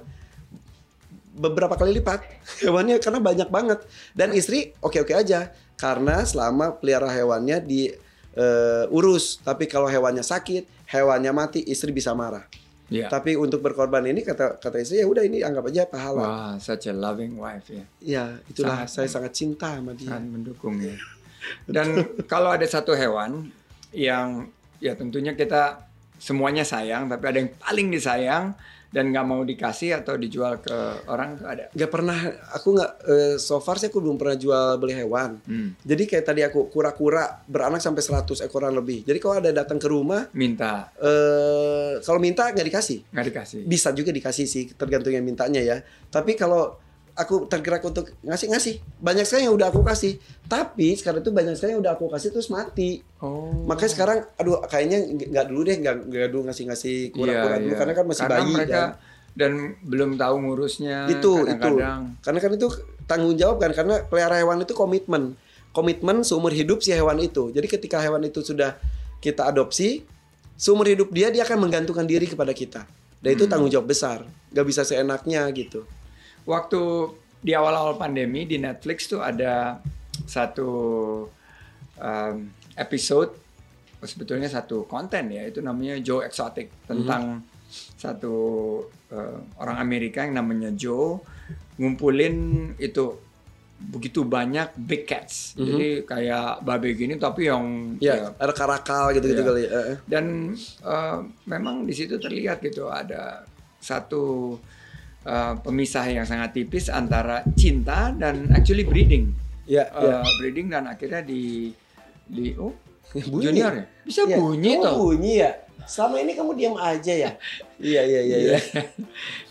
Beberapa 1.32 1.74
kali 1.74 1.98
lipat 1.98 2.22
hewannya 2.62 3.02
karena 3.02 3.18
banyak 3.18 3.48
banget. 3.50 3.82
Dan 4.14 4.30
istri 4.36 4.70
oke 4.78 5.02
oke 5.02 5.12
aja 5.12 5.50
karena 5.74 6.22
selama 6.22 6.78
pelihara 6.78 7.10
hewannya 7.10 7.58
di 7.58 7.90
eh, 8.38 8.84
urus. 8.94 9.42
Tapi 9.42 9.66
kalau 9.66 9.90
hewannya 9.90 10.22
sakit 10.22 10.86
hewannya 10.86 11.32
mati 11.34 11.60
istri 11.66 11.90
bisa 11.90 12.14
marah 12.14 12.46
Ya. 12.90 13.08
tapi 13.08 13.38
untuk 13.38 13.64
berkorban 13.64 14.04
ini 14.04 14.20
kata 14.20 14.60
kata 14.60 14.76
istri 14.76 15.00
ya 15.00 15.08
udah 15.08 15.24
ini 15.24 15.40
anggap 15.40 15.64
aja 15.70 15.88
pahala. 15.88 16.22
Wah, 16.22 16.54
such 16.60 16.90
a 16.90 16.94
loving 16.94 17.38
wife 17.40 17.70
ya. 17.72 17.84
Ya 18.02 18.24
itulah 18.46 18.84
Sangat- 18.84 18.92
saya 18.92 19.08
sangat 19.08 19.32
cinta 19.32 19.78
sama 19.80 19.96
dia. 19.96 20.12
Sangat 20.12 20.28
mendukung 20.28 20.76
ya. 20.76 20.92
Dan 21.74 22.04
kalau 22.28 22.52
ada 22.52 22.66
satu 22.68 22.92
hewan 22.92 23.48
yang 23.96 24.48
ya 24.76 24.92
tentunya 24.92 25.32
kita 25.32 25.88
semuanya 26.20 26.62
sayang, 26.62 27.08
tapi 27.08 27.24
ada 27.26 27.38
yang 27.40 27.50
paling 27.56 27.88
disayang 27.88 28.54
dan 28.92 29.08
nggak 29.08 29.24
mau 29.24 29.40
dikasih 29.40 30.04
atau 30.04 30.20
dijual 30.20 30.60
ke 30.60 31.08
orang 31.08 31.40
tuh 31.40 31.48
ada. 31.48 31.64
Gak 31.72 31.90
pernah 31.90 32.18
aku 32.52 32.68
nggak 32.76 32.92
eh, 33.08 33.34
so 33.40 33.58
far 33.58 33.80
sih 33.80 33.88
aku 33.88 34.04
belum 34.04 34.20
pernah 34.20 34.36
jual 34.36 34.76
beli 34.76 34.94
hewan. 34.94 35.40
Hmm. 35.48 35.72
Jadi 35.80 36.04
kayak 36.04 36.24
tadi 36.28 36.44
aku 36.44 36.68
kura-kura 36.68 37.40
beranak 37.48 37.80
sampai 37.80 38.04
100 38.04 38.44
ekoran 38.44 38.76
lebih. 38.76 39.08
Jadi 39.08 39.18
kalau 39.18 39.40
ada 39.40 39.50
datang 39.50 39.80
ke 39.80 39.88
rumah 39.88 40.28
Minta 40.36 40.92
eh 41.00 41.98
kalau 42.04 42.20
minta 42.20 42.52
nggak 42.52 42.68
dikasih. 42.68 42.98
nggak 43.10 43.26
dikasih. 43.32 43.60
Bisa 43.64 43.88
juga 43.96 44.12
dikasih 44.12 44.44
sih 44.44 44.64
tergantung 44.76 45.16
yang 45.16 45.24
mintanya 45.24 45.64
ya. 45.64 45.80
Tapi 46.12 46.36
kalau 46.36 46.76
aku 47.14 47.44
tergerak 47.44 47.82
untuk 47.82 48.08
ngasih 48.20 48.48
ngasih 48.48 48.74
banyak 48.98 49.22
sekali 49.22 49.44
yang 49.44 49.52
udah 49.52 49.68
aku 49.68 49.80
kasih. 49.82 50.16
Tapi 50.42 50.94
sekarang 50.94 51.20
itu 51.20 51.30
banyak 51.30 51.54
sekali 51.54 51.72
yang 51.72 51.80
udah 51.80 51.92
aku 51.92 52.08
kasih 52.08 52.28
terus 52.30 52.48
mati. 52.48 53.00
Oh. 53.18 53.52
Makanya 53.64 53.90
sekarang 53.90 54.18
aduh 54.34 54.60
kayaknya 54.62 54.98
nggak 55.06 55.44
dulu 55.46 55.60
deh 55.62 55.76
nggak 55.78 55.96
nggak 56.04 56.28
dulu 56.28 56.42
ngasih-ngasih 56.46 56.96
kura-kura 57.10 57.54
Iya, 57.54 57.60
dulu 57.60 57.68
iya. 57.68 57.78
karena 57.78 57.92
kan 57.92 58.04
masih 58.06 58.22
Karena 58.22 58.34
bayi 58.34 58.50
mereka 58.50 58.72
kan. 58.74 58.90
dan 59.32 59.52
belum 59.80 60.10
tahu 60.14 60.34
ngurusnya. 60.40 60.98
itu 61.06 61.16
itu 61.16 61.32
kadang-kadang. 61.46 62.02
karena 62.20 62.38
kan 62.38 62.50
itu 62.52 62.68
tanggung 63.02 63.34
jawab 63.34 63.56
kan 63.58 63.72
karena 63.72 63.94
pelihara 64.02 64.36
hewan 64.38 64.60
itu 64.60 64.72
komitmen 64.72 65.22
komitmen 65.70 66.20
seumur 66.20 66.50
hidup 66.50 66.80
si 66.80 66.90
hewan 66.90 67.16
itu 67.18 67.48
jadi 67.48 67.64
ketika 67.66 67.96
hewan 67.98 68.20
itu 68.22 68.40
sudah 68.40 68.76
kita 69.18 69.46
adopsi 69.46 70.04
seumur 70.54 70.84
hidup 70.84 71.08
dia 71.10 71.28
dia 71.28 71.42
akan 71.42 71.60
menggantungkan 71.60 72.04
diri 72.04 72.24
kepada 72.24 72.52
kita 72.52 72.84
dan 73.18 73.30
itu 73.30 73.44
Hmm. 73.44 73.50
tanggung 73.50 73.70
jawab 73.70 73.86
besar 73.86 74.20
nggak 74.50 74.66
bisa 74.66 74.82
seenaknya 74.82 75.48
gitu 75.50 75.84
Waktu 76.44 76.80
di 77.38 77.52
awal-awal 77.52 77.98
pandemi 77.98 78.46
di 78.46 78.58
Netflix 78.58 79.06
tuh 79.06 79.18
ada 79.18 79.78
satu 80.26 80.70
um, 81.98 82.34
episode 82.76 83.34
sebetulnya 84.02 84.50
satu 84.50 84.82
konten 84.86 85.30
ya 85.30 85.46
itu 85.46 85.62
namanya 85.62 85.98
Joe 85.98 86.26
Exotic 86.26 86.70
tentang 86.86 87.42
satu 87.96 88.34
uh, 89.10 89.38
orang 89.58 89.78
Amerika 89.78 90.26
yang 90.26 90.34
namanya 90.34 90.74
Joe 90.74 91.22
ngumpulin 91.78 92.36
itu 92.78 93.18
begitu 93.82 94.22
banyak 94.22 94.78
big 94.78 95.10
cats 95.10 95.58
jadi 95.58 96.06
kayak 96.06 96.62
babe 96.62 96.94
gini 96.94 97.18
tapi 97.18 97.50
yang 97.50 97.98
ya 97.98 98.30
ada 98.38 98.54
karakal 98.54 99.10
gitu 99.10 99.26
gitu 99.26 99.42
Iya. 99.42 99.48
kali 99.50 99.62
ya. 99.62 99.70
Eh, 99.74 99.96
dan 100.06 100.24
eh, 100.86 101.18
memang 101.50 101.82
di 101.82 101.90
situ 101.90 102.14
terlihat 102.14 102.62
gitu 102.62 102.86
ada 102.86 103.42
satu 103.82 104.54
eh, 105.22 105.54
pemisah 105.58 106.04
yang 106.06 106.24
sangat 106.24 106.52
tipis 106.52 106.86
antara 106.86 107.42
cinta 107.52 108.10
dan 108.12 108.50
actually 108.50 108.82
breeding 108.82 109.30
ya 109.64 109.86
Eh, 109.88 110.02
ya 110.04 110.20
breeding 110.36 110.68
dan 110.68 110.86
akhirnya 110.86 111.22
di 111.22 111.70
di 112.24 112.54
oh 112.54 112.74
Bunyi. 113.12 113.44
junior 113.44 113.72
ya 113.74 113.84
bisa 114.02 114.20
Iya. 114.24 114.36
bunyi 114.36 114.72
Oh, 114.76 114.82
toh 114.82 114.94
bunyi 115.04 115.32
ya 115.38 115.50
selama 115.82 116.16
ini 116.18 116.32
kamu 116.32 116.52
diam 116.54 116.74
aja 116.74 117.12
ya 117.12 117.30
iya 117.82 118.02
iya 118.02 118.20
iya 118.22 118.36
iya 118.40 118.58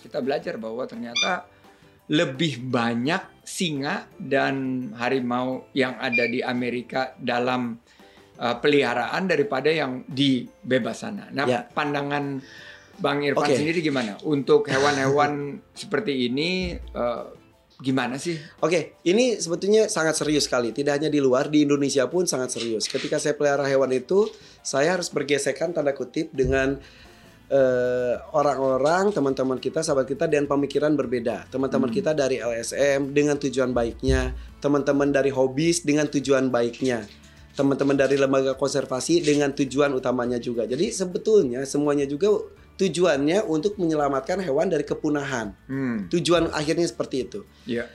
kita 0.02 0.18
belajar 0.20 0.56
bahwa 0.56 0.84
ternyata 0.84 1.46
lebih 2.08 2.60
banyak 2.64 3.22
singa 3.42 4.04
dan 4.18 4.56
harimau 4.94 5.64
yang 5.72 5.96
ada 5.96 6.26
di 6.26 6.42
Amerika 6.42 7.16
dalam 7.16 7.80
uh, 8.36 8.56
peliharaan 8.58 9.24
daripada 9.26 9.68
yang 9.68 10.04
di 10.06 10.44
bebas 10.60 10.98
sana. 11.00 11.32
Nah, 11.32 11.48
Ya. 11.48 11.64
pandangan 11.64 12.44
Bang 13.02 13.26
Irfan 13.26 13.50
Oke. 13.50 13.58
sendiri 13.58 13.82
gimana? 13.82 14.16
Untuk 14.22 14.70
hewan-hewan 14.70 15.58
seperti 15.82 16.30
ini 16.30 16.78
uh, 16.94 17.34
gimana 17.82 18.22
sih? 18.22 18.38
Oke, 18.62 19.02
ini 19.04 19.42
sebetulnya 19.42 19.90
sangat 19.90 20.22
serius 20.22 20.46
sekali. 20.46 20.70
Tidak 20.70 20.94
hanya 20.94 21.10
di 21.10 21.18
luar, 21.18 21.50
di 21.50 21.66
Indonesia 21.66 22.06
pun 22.06 22.30
sangat 22.30 22.54
serius. 22.54 22.86
Ketika 22.86 23.18
saya 23.18 23.34
pelihara 23.34 23.66
hewan 23.66 23.90
itu, 23.90 24.30
saya 24.62 24.94
harus 24.94 25.10
bergesekan 25.10 25.74
tanda 25.74 25.98
kutip 25.98 26.30
dengan 26.30 26.78
eh, 27.50 28.16
orang-orang, 28.38 29.10
teman-teman 29.10 29.58
kita, 29.58 29.82
sahabat 29.82 30.06
kita 30.06 30.30
dengan 30.30 30.46
pemikiran 30.46 30.94
berbeda. 30.94 31.50
Teman-teman 31.50 31.90
kita 31.90 32.14
dari 32.14 32.38
LSM 32.38 33.12
dengan 33.18 33.42
tujuan 33.42 33.74
baiknya, 33.74 34.38
teman-teman 34.62 35.10
dari 35.10 35.34
hobis 35.34 35.82
dengan 35.82 36.06
tujuan 36.06 36.54
baiknya. 36.54 37.10
Teman-teman 37.52 38.00
dari 38.00 38.16
lembaga 38.16 38.56
konservasi 38.56 39.26
dengan 39.26 39.52
tujuan 39.52 39.92
utamanya 39.92 40.40
juga. 40.40 40.64
Jadi 40.64 40.88
sebetulnya 40.88 41.68
semuanya 41.68 42.08
juga 42.08 42.32
tujuannya 42.82 43.46
untuk 43.46 43.78
menyelamatkan 43.78 44.42
hewan 44.42 44.66
dari 44.66 44.82
kepunahan. 44.82 45.54
Hmm, 45.70 46.10
Tujuan 46.10 46.50
akhirnya 46.50 46.90
seperti 46.90 47.30
itu. 47.30 47.46
ya. 47.70 47.86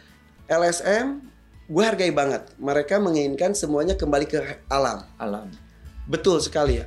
LSM 0.46 1.26
gue 1.66 1.82
hargai 1.82 2.14
banget. 2.14 2.54
Mereka 2.54 3.02
menginginkan 3.02 3.50
semuanya 3.50 3.98
kembali 3.98 4.30
ke 4.30 4.38
alam. 4.70 5.02
Alam. 5.18 5.50
Betul 6.06 6.38
sekali. 6.38 6.78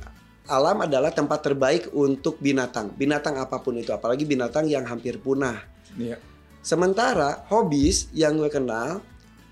Alam 0.48 0.88
adalah 0.88 1.12
tempat 1.12 1.44
terbaik 1.44 1.92
untuk 1.92 2.40
binatang. 2.40 2.88
Binatang 2.96 3.36
apa 3.36 3.60
pun 3.60 3.76
itu, 3.76 3.92
apalagi 3.92 4.24
binatang 4.24 4.64
yang 4.64 4.88
hampir 4.88 5.20
punah. 5.20 5.60
Ya. 6.00 6.16
Sementara 6.64 7.44
hobis 7.52 8.08
yang 8.16 8.40
gue 8.40 8.48
kenal 8.48 9.04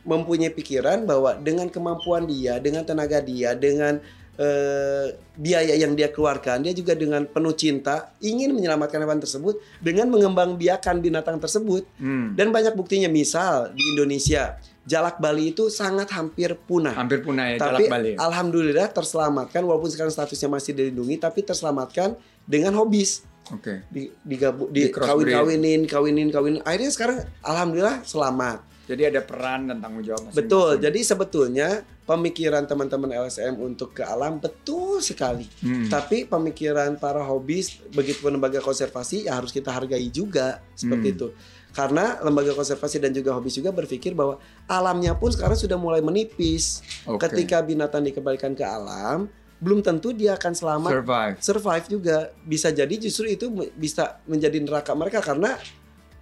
mempunyai 0.08 0.48
pikiran 0.48 1.04
bahwa 1.04 1.36
dengan 1.36 1.68
kemampuan 1.68 2.24
dia, 2.24 2.56
dengan 2.56 2.80
tenaga 2.88 3.20
dia, 3.20 3.52
dengan 3.52 4.00
eh, 4.38 5.18
biaya 5.34 5.74
yang 5.74 5.98
dia 5.98 6.08
keluarkan, 6.14 6.62
dia 6.62 6.72
juga 6.72 6.94
dengan 6.94 7.26
penuh 7.26 7.52
cinta 7.58 8.14
ingin 8.22 8.54
menyelamatkan 8.54 9.02
hewan 9.02 9.18
tersebut 9.18 9.58
dengan 9.82 10.06
mengembangbiakan 10.14 11.02
binatang 11.02 11.42
tersebut. 11.42 11.82
Hmm. 11.98 12.38
Dan 12.38 12.54
banyak 12.54 12.78
buktinya, 12.78 13.10
misal 13.10 13.74
di 13.74 13.82
Indonesia, 13.98 14.56
jalak 14.86 15.18
Bali 15.18 15.52
itu 15.52 15.68
sangat 15.68 16.08
hampir 16.14 16.54
punah. 16.54 16.94
Hampir 16.96 17.20
punah 17.20 17.52
ya 17.52 17.56
tapi 17.60 17.84
jalak 17.84 17.92
Bali. 17.92 18.10
alhamdulillah 18.16 18.88
terselamatkan 18.94 19.60
walaupun 19.66 19.90
sekarang 19.90 20.14
statusnya 20.14 20.48
masih 20.48 20.72
dilindungi, 20.72 21.18
tapi 21.18 21.44
terselamatkan 21.44 22.16
dengan 22.48 22.72
hobis 22.78 23.26
Oke. 23.52 23.84
di 23.88 24.12
digabu 24.24 24.68
Di 24.68 24.92
kawin-kawinin 24.92 25.84
kawinin 25.88 26.28
kawinin 26.28 26.60
akhirnya 26.64 26.90
sekarang 26.92 27.18
alhamdulillah 27.44 28.04
selamat 28.04 28.60
Jadi 28.88 29.02
ada 29.04 29.20
peran 29.20 29.68
dan 29.68 29.84
tanggung 29.84 30.00
jawab 30.00 30.28
masing-masing. 30.28 30.40
betul 30.48 30.70
jadi 30.80 31.00
sebetulnya 31.04 31.68
pemikiran 32.08 32.64
teman-teman 32.64 33.12
LSM 33.20 33.60
untuk 33.60 33.92
ke 33.92 34.00
alam 34.00 34.40
betul 34.40 34.98
sekali 34.98 35.44
Hmm. 35.60 35.92
tapi 35.92 36.24
pemikiran 36.24 36.96
para 36.96 37.20
hobis 37.20 37.76
begitu 37.92 38.24
pun 38.24 38.32
lembaga 38.32 38.58
konservasi 38.58 39.28
ya 39.28 39.36
harus 39.36 39.52
kita 39.52 39.68
hargai 39.68 40.08
juga 40.08 40.64
seperti 40.72 41.06
Hmm. 41.06 41.16
itu 41.20 41.28
karena 41.68 42.16
lembaga 42.24 42.56
konservasi 42.56 42.96
dan 42.96 43.12
juga 43.12 43.36
hobis 43.36 43.52
juga 43.54 43.68
berpikir 43.70 44.16
bahwa 44.16 44.40
alamnya 44.64 45.12
pun 45.12 45.28
sekarang 45.28 45.54
sudah 45.54 45.76
mulai 45.76 46.00
menipis 46.00 46.80
Oke. 47.04 47.28
ketika 47.28 47.60
binatang 47.60 48.00
dikembalikan 48.02 48.56
ke 48.56 48.64
alam 48.64 49.28
belum 49.58 49.82
tentu 49.82 50.10
dia 50.10 50.32
akan 50.32 50.52
selamat 50.54 50.90
survive. 50.96 51.34
survive 51.38 51.86
juga 51.90 52.16
bisa 52.40 52.70
jadi 52.70 52.94
justru 52.96 53.28
itu 53.28 53.46
bisa 53.74 54.16
menjadi 54.24 54.56
neraka 54.58 54.94
mereka 54.94 55.20
karena 55.20 55.58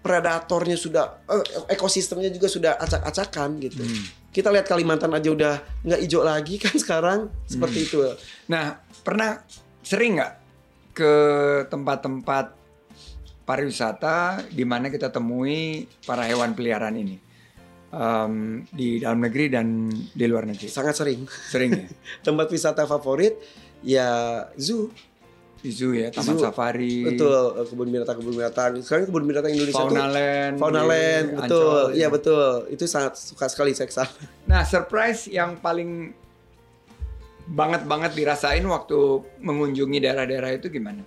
predatornya 0.00 0.74
sudah 0.74 1.22
eh, 1.26 1.44
ekosistemnya 1.68 2.30
juga 2.30 2.46
sudah 2.46 2.72
acak-acakan 2.76 3.58
gitu. 3.60 3.82
Hmm. 3.82 4.04
Kita 4.36 4.52
lihat 4.52 4.68
Kalimantan 4.68 5.16
aja 5.16 5.32
udah 5.32 5.54
nggak 5.80 6.00
hijau 6.04 6.20
lagi 6.20 6.60
kan 6.64 6.76
sekarang 6.76 7.20
seperti 7.48 7.78
Hmm. 7.80 7.86
itu. 7.88 7.98
Nah, 8.52 8.76
pernah 9.00 9.40
sering 9.80 10.20
nggak 10.20 10.32
ke 10.92 11.12
tempat-tempat 11.72 12.52
pariwisata 13.44 14.44
di 14.50 14.66
mana 14.66 14.90
kita 14.90 15.08
temui 15.08 15.86
para 16.04 16.26
hewan 16.26 16.52
peliharaan 16.52 16.98
ini 16.98 17.16
Em, 17.86 18.66
di 18.68 18.98
dalam 18.98 19.22
negeri 19.22 19.46
dan 19.48 19.88
di 19.88 20.24
luar 20.26 20.44
negeri? 20.44 20.66
Sangat 20.68 20.98
sering. 20.98 21.22
Sering 21.24 21.70
ya. 21.72 21.86
Tempat 22.26 22.50
wisata 22.50 22.82
favorit 22.84 23.38
ya 23.80 24.42
zoo, 24.58 24.90
Di 25.56 25.70
zoo 25.72 25.96
ya, 25.96 26.12
taman 26.12 26.36
Zoo. 26.36 26.44
safari, 26.46 27.02
betul 27.02 27.56
eh, 27.58 27.66
kebun 27.66 27.88
binatang 27.90 28.16
kebun 28.20 28.34
binatang. 28.38 28.70
Sekarang 28.84 29.04
kebun 29.08 29.24
binatang 29.24 29.50
Indonesia 29.50 29.82
fauna 29.82 30.04
tuh 30.04 30.14
land, 30.14 30.54
fauna 30.60 30.80
di 30.84 30.88
land, 30.88 31.26
Ancol, 31.26 31.40
betul. 31.42 31.82
ya. 31.90 31.96
Iya 31.96 32.08
betul. 32.12 32.48
Itu 32.70 32.84
sangat 32.86 33.12
suka 33.18 33.46
sekali 33.48 33.72
saya 33.72 33.88
ke 33.88 33.94
sana. 33.96 34.12
Nah, 34.46 34.62
surprise 34.62 35.26
yang 35.32 35.58
paling 35.58 36.14
banget-banget 37.46 38.12
dirasain 38.18 38.62
waktu 38.66 38.98
mengunjungi 39.38 39.98
daerah-daerah 40.02 40.50
itu 40.58 40.66
gimana? 40.70 41.02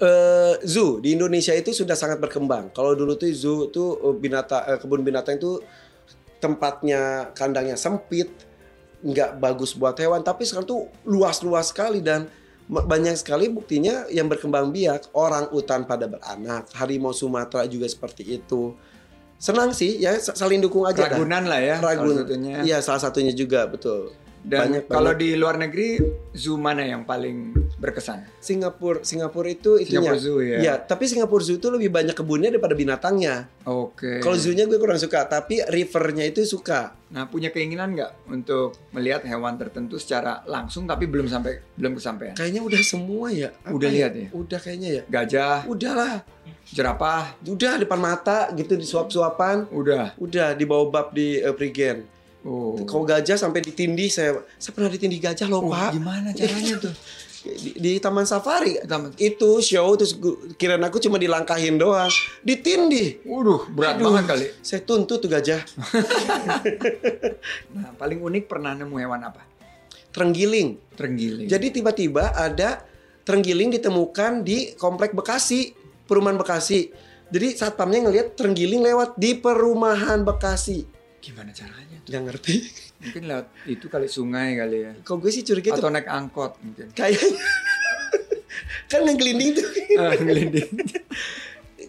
Eh, 0.00 0.54
zoo 0.64 0.96
di 0.96 1.12
Indonesia 1.12 1.52
itu 1.52 1.76
sudah 1.76 1.92
sangat 1.92 2.16
berkembang. 2.16 2.72
Kalau 2.72 2.96
dulu 2.96 3.20
tuh 3.20 3.28
zoo 3.36 3.68
tuh 3.68 4.00
eh, 4.00 4.16
binatang 4.16 4.64
eh, 4.64 4.78
kebun 4.80 5.04
binatang 5.04 5.36
itu 5.36 5.60
tempatnya 6.40 7.28
kandangnya 7.36 7.76
sempit, 7.76 8.32
nggak 9.04 9.36
bagus 9.36 9.76
buat 9.76 9.92
hewan. 10.00 10.24
Tapi 10.24 10.48
sekarang 10.48 10.64
tuh 10.64 10.88
luas-luas 11.04 11.68
sekali 11.68 12.00
dan 12.00 12.24
banyak 12.70 13.18
sekali 13.18 13.50
buktinya 13.50 14.06
yang 14.06 14.30
berkembang 14.30 14.70
biak. 14.70 15.10
Orang 15.10 15.50
utan 15.50 15.82
pada 15.82 16.06
beranak, 16.06 16.70
harimau 16.72 17.10
Sumatera 17.10 17.66
juga 17.66 17.90
seperti 17.90 18.38
itu. 18.38 18.78
Senang 19.34 19.72
sih 19.72 19.98
ya 19.98 20.14
sa- 20.16 20.36
saling 20.36 20.62
dukung 20.62 20.86
aja 20.86 21.02
dah. 21.02 21.16
Ragunan 21.16 21.48
lah 21.48 21.58
ya, 21.58 21.76
Ragunan. 21.80 21.98
salah 22.06 22.20
satunya. 22.22 22.54
Iya 22.62 22.78
salah 22.78 23.00
satunya 23.02 23.32
juga 23.32 23.66
betul. 23.66 24.14
Dan 24.40 24.72
Banyak, 24.72 24.82
kalau 24.86 25.12
banyak. 25.12 25.20
di 25.20 25.28
luar 25.36 25.56
negeri, 25.58 25.88
zoo 26.32 26.56
mana 26.56 26.80
yang 26.80 27.04
paling 27.04 27.52
berkesan? 27.80 28.28
Singapura 28.38 29.00
Singapura 29.00 29.48
itu 29.48 29.80
itunya. 29.80 30.12
Singapura 30.12 30.20
Zoo 30.20 30.38
ya. 30.38 30.56
Iya, 30.60 30.74
tapi 30.78 31.08
Singapura 31.08 31.40
Zoo 31.40 31.56
itu 31.56 31.66
lebih 31.66 31.88
banyak 31.88 32.12
kebunnya 32.12 32.52
daripada 32.52 32.76
binatangnya. 32.76 33.48
Oke. 33.64 34.20
Kalau 34.20 34.36
zoo-nya 34.36 34.64
gue 34.64 34.76
kurang 34.76 34.96
suka, 34.96 35.24
tapi 35.24 35.64
rivernya 35.64 36.24
itu 36.24 36.44
suka. 36.44 36.92
Nah, 37.08 37.26
punya 37.26 37.48
keinginan 37.48 37.92
nggak 37.92 38.28
untuk 38.28 38.76
melihat 38.92 39.24
hewan 39.24 39.56
tertentu 39.56 39.96
secara 39.96 40.44
langsung 40.44 40.84
tapi 40.84 41.04
belum 41.04 41.26
sampai 41.26 41.58
belum 41.74 41.96
kesampaian? 41.96 42.36
Kayaknya 42.36 42.62
udah 42.62 42.80
semua 42.80 43.26
ya. 43.30 43.50
Apa 43.60 43.72
Udah 43.72 43.88
lihat 43.88 44.12
ya? 44.14 44.28
Udah 44.30 44.58
kayaknya 44.58 44.90
ya. 44.92 45.02
Gajah, 45.08 45.64
Udahlah. 45.66 46.14
jerapah, 46.70 47.34
Udah 47.42 47.76
depan 47.76 47.98
mata 47.98 48.46
gitu 48.54 48.76
disuap-suapan. 48.76 49.66
udah. 49.72 50.14
Udah 50.16 50.54
dibawa 50.54 50.86
bab 50.86 51.10
di 51.10 51.40
uh, 51.40 51.50
Prigen. 51.50 52.06
Oh. 52.40 52.72
Kalau 52.86 53.04
gajah 53.04 53.36
sampai 53.36 53.60
ditindih 53.60 54.08
saya 54.08 54.40
saya 54.56 54.72
pernah 54.72 54.88
ditindih 54.88 55.20
gajah 55.20 55.44
loh, 55.44 55.60
Oh, 55.60 55.68
Pak. 55.68 55.92
gimana 55.92 56.32
caranya 56.32 56.78
tuh? 56.78 56.94
Di, 57.40 57.70
di 57.72 57.92
Taman 57.96 58.28
Safari. 58.28 58.76
Taman- 58.84 59.16
Itu 59.16 59.60
show 59.60 59.96
terus 59.96 60.12
kirain 60.54 60.80
aku 60.80 61.00
cuma 61.00 61.16
dilangkahin 61.16 61.80
doang. 61.80 62.12
Ditindih. 62.40 63.24
Waduh, 63.24 63.64
berat 63.72 63.96
Aduh. 63.96 64.12
banget 64.12 64.24
kali. 64.28 64.46
Saya 64.60 64.80
tuntut 64.82 65.18
tuh 65.18 65.28
gajah. 65.28 65.60
Nah, 67.72 67.92
paling 67.96 68.20
unik 68.20 68.44
pernah 68.46 68.74
nemu 68.74 68.96
hewan 68.96 69.22
apa? 69.24 69.42
Terenggiling. 70.10 70.76
Terenggiling. 70.94 71.46
Jadi 71.48 71.66
tiba-tiba 71.70 72.34
ada 72.34 72.82
terenggiling 73.22 73.70
ditemukan 73.70 74.42
di 74.42 74.74
komplek 74.74 75.14
Bekasi, 75.14 75.72
perumahan 76.04 76.36
Bekasi. 76.36 76.90
Jadi 77.30 77.54
satpamnya 77.54 78.10
ngelihat 78.10 78.34
terenggiling 78.34 78.82
lewat 78.82 79.14
di 79.16 79.38
perumahan 79.38 80.26
Bekasi. 80.26 80.82
gimana 81.20 81.52
caranya 81.52 82.00
tuh? 82.02 82.08
Nggak 82.10 82.22
ngerti. 82.26 82.54
Mungkin 83.00 83.22
lewat 83.24 83.46
itu 83.64 83.86
kali 83.88 84.06
sungai 84.06 84.54
kali 84.54 84.78
ya. 84.84 84.92
Kok 85.00 85.16
gue 85.18 85.30
sih 85.30 85.40
curiga 85.40 85.72
itu 85.72 85.80
Atau 85.80 85.88
naik 85.88 86.04
angkot 86.04 86.60
mungkin. 86.60 86.92
kayaknya 86.92 87.32
kan 88.90 89.00
yang 89.02 89.16
gelinding 89.16 89.50
tuh. 89.56 89.66
Ah, 89.96 90.14
ngelinding. 90.14 90.68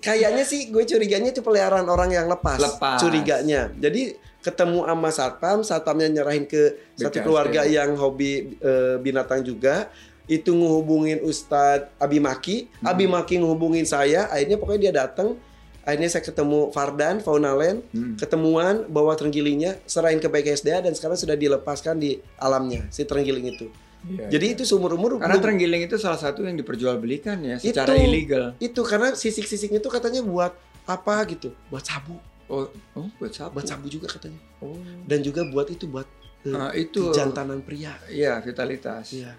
Kayaknya 0.01 0.41
sih 0.41 0.73
gue 0.73 0.81
curiganya 0.81 1.29
itu 1.29 1.45
peliharaan 1.45 1.85
orang 1.85 2.09
yang 2.09 2.25
lepas. 2.25 2.57
Lepas. 2.57 2.97
Curiganya. 2.97 3.69
Jadi 3.69 4.17
ketemu 4.41 4.81
sama 4.81 5.09
satpam, 5.13 5.57
satpamnya 5.61 6.09
nyerahin 6.09 6.49
ke 6.49 6.73
satu 6.97 7.21
keluarga 7.21 7.61
yang 7.61 7.93
hobi 7.93 8.57
eh, 8.57 8.97
binatang 8.97 9.45
juga. 9.45 9.93
Itu 10.25 10.57
ngehubungin 10.57 11.21
Ustadz 11.21 11.91
Abi 11.99 12.17
Maki, 12.17 12.65
Hmm. 12.81 12.87
Abi 12.87 13.05
Maki 13.05 13.37
ngehubungin 13.37 13.85
saya. 13.85 14.25
Akhirnya 14.25 14.57
pokoknya 14.57 14.81
dia 14.81 14.93
datang. 15.05 15.37
Akhirnya 15.81 16.09
saya 16.09 16.21
ketemu 16.21 16.69
Fardan, 16.69 17.19
Fauna 17.19 17.51
Land, 17.51 17.81
Hmm. 17.89 18.13
ketemuan 18.13 18.85
bawa 18.85 19.13
terengilingnya, 19.13 19.81
serahin 19.83 20.17
ke 20.17 20.27
BKSDA 20.27 20.81
dan 20.81 20.93
sekarang 20.93 21.15
sudah 21.15 21.33
dilepaskan 21.33 21.97
di 21.97 22.21
alamnya 22.35 22.85
si 22.87 23.01
terenggiling 23.01 23.49
itu. 23.49 23.65
Iya, 24.01 24.29
Jadi 24.29 24.45
iya. 24.47 24.53
itu 24.55 24.63
seumur 24.63 24.91
umur 24.91 25.17
karena 25.17 25.37
terenggiling 25.37 25.85
itu 25.85 25.93
salah 25.95 26.17
satu 26.17 26.41
yang 26.41 26.53
diperjualbelikan 26.55 27.37
ya 27.39 27.57
secara 27.57 27.93
Itu. 27.93 28.01
ilegal. 28.03 28.45
itu 28.57 28.81
karena 28.81 29.13
sisik-sisiknya 29.13 29.77
itu 29.77 29.89
katanya 29.89 30.21
buat 30.21 30.53
apa 30.83 31.15
gitu, 31.27 31.53
buat 31.69 31.85
sabu, 31.85 32.17
Oh, 32.45 32.65
oh 32.93 33.07
buat 33.15 33.29
sapu. 33.29 33.53
buat 33.53 33.63
sabu 33.63 33.85
juga 33.87 34.09
katanya. 34.09 34.41
Oh. 34.57 34.73
dan 35.05 35.21
juga 35.21 35.45
buat 35.45 35.65
itu 35.67 35.85
buat 35.85 36.09
Ah, 36.43 36.73
itu 36.73 37.13
jantanan 37.13 37.61
pria. 37.61 37.93
Iya, 38.07 38.41
vitalitas. 38.41 39.13
Iya. 39.13 39.37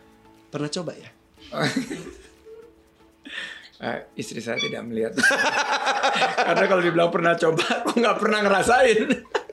Pernah 0.48 0.70
coba 0.70 0.94
ya? 0.94 1.10
Eh, 3.82 3.98
istri 4.14 4.38
saya 4.38 4.62
tidak 4.62 4.86
melihat. 4.86 5.18
Karena 6.46 6.64
kalau 6.70 6.82
dibilang 6.86 7.10
pernah 7.10 7.34
coba, 7.34 7.66
aku 7.82 7.98
nggak 7.98 8.16
pernah 8.22 8.38
ngerasain. 8.46 9.10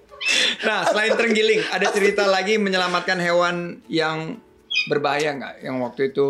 nah, 0.70 0.86
selain 0.86 1.18
terenggiling, 1.18 1.66
ada 1.74 1.90
cerita 1.90 2.30
lagi 2.30 2.62
menyelamatkan 2.62 3.18
hewan 3.18 3.82
yang 3.90 4.38
berbahaya 4.86 5.34
nggak? 5.34 5.66
Yang 5.66 5.76
waktu 5.82 6.02
itu 6.14 6.28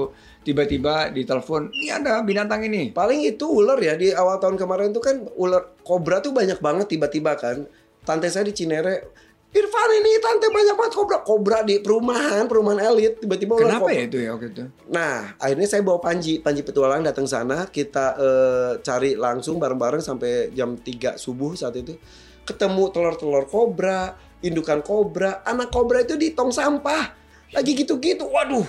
tiba-tiba 0.48 1.12
ditelepon, 1.12 1.76
ini 1.76 1.92
ada 1.92 2.24
binatang 2.24 2.64
ini. 2.64 2.96
Paling 2.96 3.28
itu 3.28 3.44
ular 3.52 3.76
ya 3.84 4.00
di 4.00 4.16
awal 4.16 4.40
tahun 4.40 4.56
kemarin 4.56 4.96
tuh 4.96 5.04
kan 5.04 5.28
ular 5.36 5.76
kobra 5.84 6.24
tuh 6.24 6.32
banyak 6.32 6.64
banget 6.64 6.88
tiba-tiba 6.96 7.36
kan. 7.36 7.68
Tante 8.08 8.32
saya 8.32 8.48
di 8.48 8.56
Cinere, 8.56 9.12
Irfan 9.50 9.90
ini 9.98 10.22
tante 10.22 10.46
banyak 10.46 10.76
banget 10.78 10.94
kobra. 10.94 11.18
Kobra 11.26 11.58
di 11.66 11.82
perumahan, 11.82 12.46
perumahan 12.46 12.86
elit 12.86 13.18
tiba-tiba 13.18 13.58
Kenapa 13.58 13.90
kobra. 13.90 13.98
ya 13.98 14.02
itu 14.06 14.18
ya 14.22 14.30
waktu 14.38 14.48
itu? 14.54 14.64
Nah, 14.94 15.34
akhirnya 15.42 15.66
saya 15.66 15.82
bawa 15.82 15.98
Panji, 15.98 16.38
Panji 16.38 16.62
Petualang 16.62 17.02
datang 17.02 17.26
sana, 17.26 17.66
kita 17.66 18.06
eh, 18.14 18.72
cari 18.80 19.18
langsung 19.18 19.58
bareng-bareng 19.58 20.06
sampai 20.06 20.54
jam 20.54 20.78
3 20.78 21.18
subuh 21.18 21.58
saat 21.58 21.74
itu. 21.76 21.98
Ketemu 22.46 22.94
telur-telur 22.94 23.50
kobra, 23.50 24.14
indukan 24.40 24.86
kobra, 24.86 25.42
anak 25.42 25.74
kobra 25.74 26.06
itu 26.06 26.14
di 26.14 26.38
tong 26.38 26.54
sampah. 26.54 27.18
Lagi 27.50 27.74
gitu-gitu. 27.74 28.30
Waduh, 28.30 28.62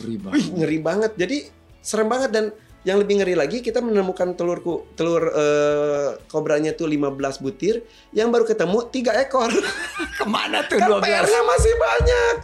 Ngeri 0.00 0.16
banget. 0.16 0.32
wih, 0.32 0.46
ngeri 0.56 0.78
banget. 0.80 1.12
Jadi 1.12 1.36
serem 1.84 2.08
banget 2.08 2.32
dan 2.32 2.44
yang 2.86 3.02
lebih 3.02 3.18
ngeri 3.18 3.34
lagi 3.34 3.58
kita 3.66 3.82
menemukan 3.82 4.38
telurku 4.38 4.86
telur 4.94 5.26
eh, 5.34 6.22
kobranya 6.30 6.70
tuh 6.70 6.86
15 6.86 7.18
butir, 7.42 7.82
yang 8.14 8.30
baru 8.30 8.46
ketemu 8.46 8.78
tiga 8.94 9.10
ekor. 9.18 9.50
Ke 10.22 10.24
mana 10.24 10.62
tuh 10.70 10.78
kan 10.78 10.94
12? 10.94 11.02
PR-nya 11.02 11.40
masih 11.42 11.74
banyak. 11.74 12.34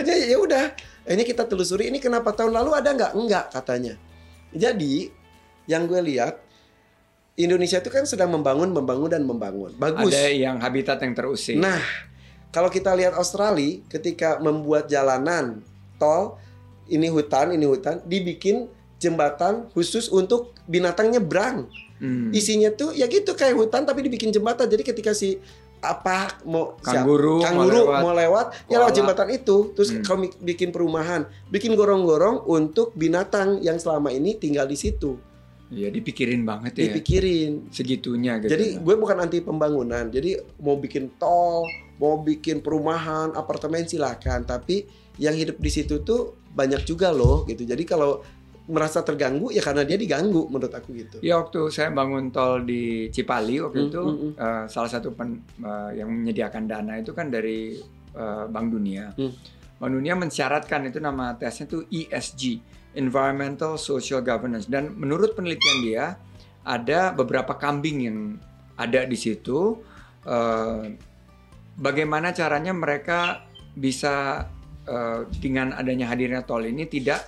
Jadi 0.00 0.14
ya 0.32 0.36
udah, 0.40 0.64
ini 1.04 1.22
kita 1.28 1.44
telusuri 1.44 1.92
ini 1.92 2.00
kenapa 2.00 2.32
tahun 2.32 2.56
lalu 2.56 2.80
ada 2.80 2.96
nggak? 2.96 3.12
Enggak 3.12 3.44
katanya. 3.52 4.00
Jadi 4.56 5.12
yang 5.68 5.84
gue 5.84 6.00
lihat 6.00 6.40
Indonesia 7.36 7.76
itu 7.76 7.92
kan 7.92 8.08
sedang 8.08 8.32
membangun, 8.32 8.72
membangun 8.72 9.12
dan 9.12 9.28
membangun. 9.28 9.76
Bagus. 9.76 10.16
Ada 10.16 10.32
yang 10.32 10.64
habitat 10.64 10.96
yang 11.04 11.12
terusik. 11.12 11.60
Nah, 11.60 11.80
kalau 12.48 12.72
kita 12.72 12.96
lihat 12.96 13.12
Australia 13.20 13.84
ketika 13.92 14.40
membuat 14.40 14.88
jalanan 14.88 15.60
tol, 16.00 16.40
ini 16.88 17.12
hutan, 17.12 17.52
ini 17.52 17.68
hutan, 17.68 18.00
dibikin 18.08 18.79
jembatan 19.00 19.66
khusus 19.72 20.06
untuk 20.08 20.52
binatang 20.64 21.08
nyebrang. 21.08 21.66
Hmm. 21.96 22.30
Isinya 22.30 22.70
tuh 22.70 22.92
ya 22.92 23.04
gitu 23.06 23.32
kayak 23.32 23.56
hutan 23.56 23.82
tapi 23.82 24.00
dibikin 24.02 24.28
jembatan. 24.28 24.64
Jadi 24.64 24.84
ketika 24.84 25.10
si 25.10 25.40
apa 25.80 26.36
mau 26.44 26.76
siap- 26.76 27.02
Kanguru 27.02 27.40
mau 27.40 27.42
kanguru 27.42 27.80
lewat. 27.82 28.00
mau 28.02 28.12
lewat, 28.12 28.46
ya 28.68 28.76
lewat 28.78 28.92
jembatan 28.94 29.28
itu 29.30 29.56
terus 29.72 29.88
Hmm. 29.90 30.04
kau 30.04 30.12
mi- 30.14 30.36
bikin 30.38 30.68
perumahan 30.68 31.24
bikin 31.48 31.72
gorong-gorong 31.72 32.44
untuk 32.46 32.92
binatang 32.92 33.58
yang 33.58 33.76
selama 33.76 34.12
ini 34.12 34.36
tinggal 34.36 34.64
di 34.64 34.76
situ 34.76 35.16
Iya 35.70 35.88
dipikirin 35.88 36.44
banget 36.44 36.76
ya. 36.76 36.80
dipikirin 36.84 37.72
Segitunya 37.72 38.36
gitu. 38.36 38.52
jadi 38.52 38.76
gue 38.76 38.94
bukan 38.94 39.16
anti 39.20 39.40
pembangunan 39.40 40.04
jadi 40.06 40.36
mau 40.58 40.76
bikin 40.76 41.16
tol 41.16 41.64
mau 41.96 42.20
bikin 42.20 42.60
perumahan 42.60 43.32
apartemen 43.32 43.80
silakan 43.82 44.44
tapi 44.44 44.84
yang 45.16 45.32
hidup 45.32 45.56
di 45.56 45.70
situ 45.70 46.02
tuh 46.02 46.36
banyak 46.46 46.84
juga 46.84 47.08
loh 47.08 47.46
gitu 47.46 47.64
jadi 47.64 47.80
kalau 47.84 48.20
merasa 48.70 49.02
terganggu 49.02 49.50
ya 49.50 49.60
karena 49.60 49.82
dia 49.82 49.98
diganggu 49.98 50.46
menurut 50.46 50.70
aku 50.70 50.94
gitu 50.94 51.18
Ya 51.20 51.36
waktu 51.36 51.68
saya 51.68 51.90
bangun 51.90 52.30
tol 52.30 52.62
di 52.62 53.10
Cipali 53.10 53.58
waktu 53.58 53.80
Hmm, 53.80 53.90
itu 53.90 54.02
hmm, 54.02 54.18
hmm. 54.22 54.32
eh, 54.38 54.64
salah 54.70 54.90
satu 54.90 55.10
pen- 55.10 55.42
eh, 55.58 55.90
yang 55.98 56.08
menyediakan 56.08 56.64
dana 56.64 56.94
itu 56.96 57.10
kan 57.10 57.28
dari 57.28 57.76
eh, 58.14 58.44
Bank 58.46 58.66
Dunia. 58.70 59.10
Hmm. 59.18 59.34
Bank 59.76 59.92
Dunia 59.92 60.14
mensyaratkan 60.14 60.86
itu 60.86 60.98
nama 60.98 61.34
tesnya 61.34 61.66
itu 61.66 61.82
ESG, 61.90 62.42
Environmental 62.94 63.74
Social 63.74 64.20
Governance 64.20 64.64
dan 64.64 64.94
menurut 64.94 65.34
penelitian 65.34 65.78
dia 65.82 66.04
ada 66.62 67.10
beberapa 67.10 67.56
kambing 67.56 67.98
yang 68.06 68.18
ada 68.76 69.02
di 69.04 69.18
situ. 69.18 69.80
eh, 70.22 70.84
bagaimana 71.76 72.30
caranya 72.30 72.76
mereka 72.76 73.48
bisa 73.72 74.44
eh, 74.84 75.20
dengan 75.40 75.72
adanya 75.72 76.10
hadirnya 76.10 76.44
tol 76.44 76.60
ini 76.60 76.84
tidak 76.84 77.24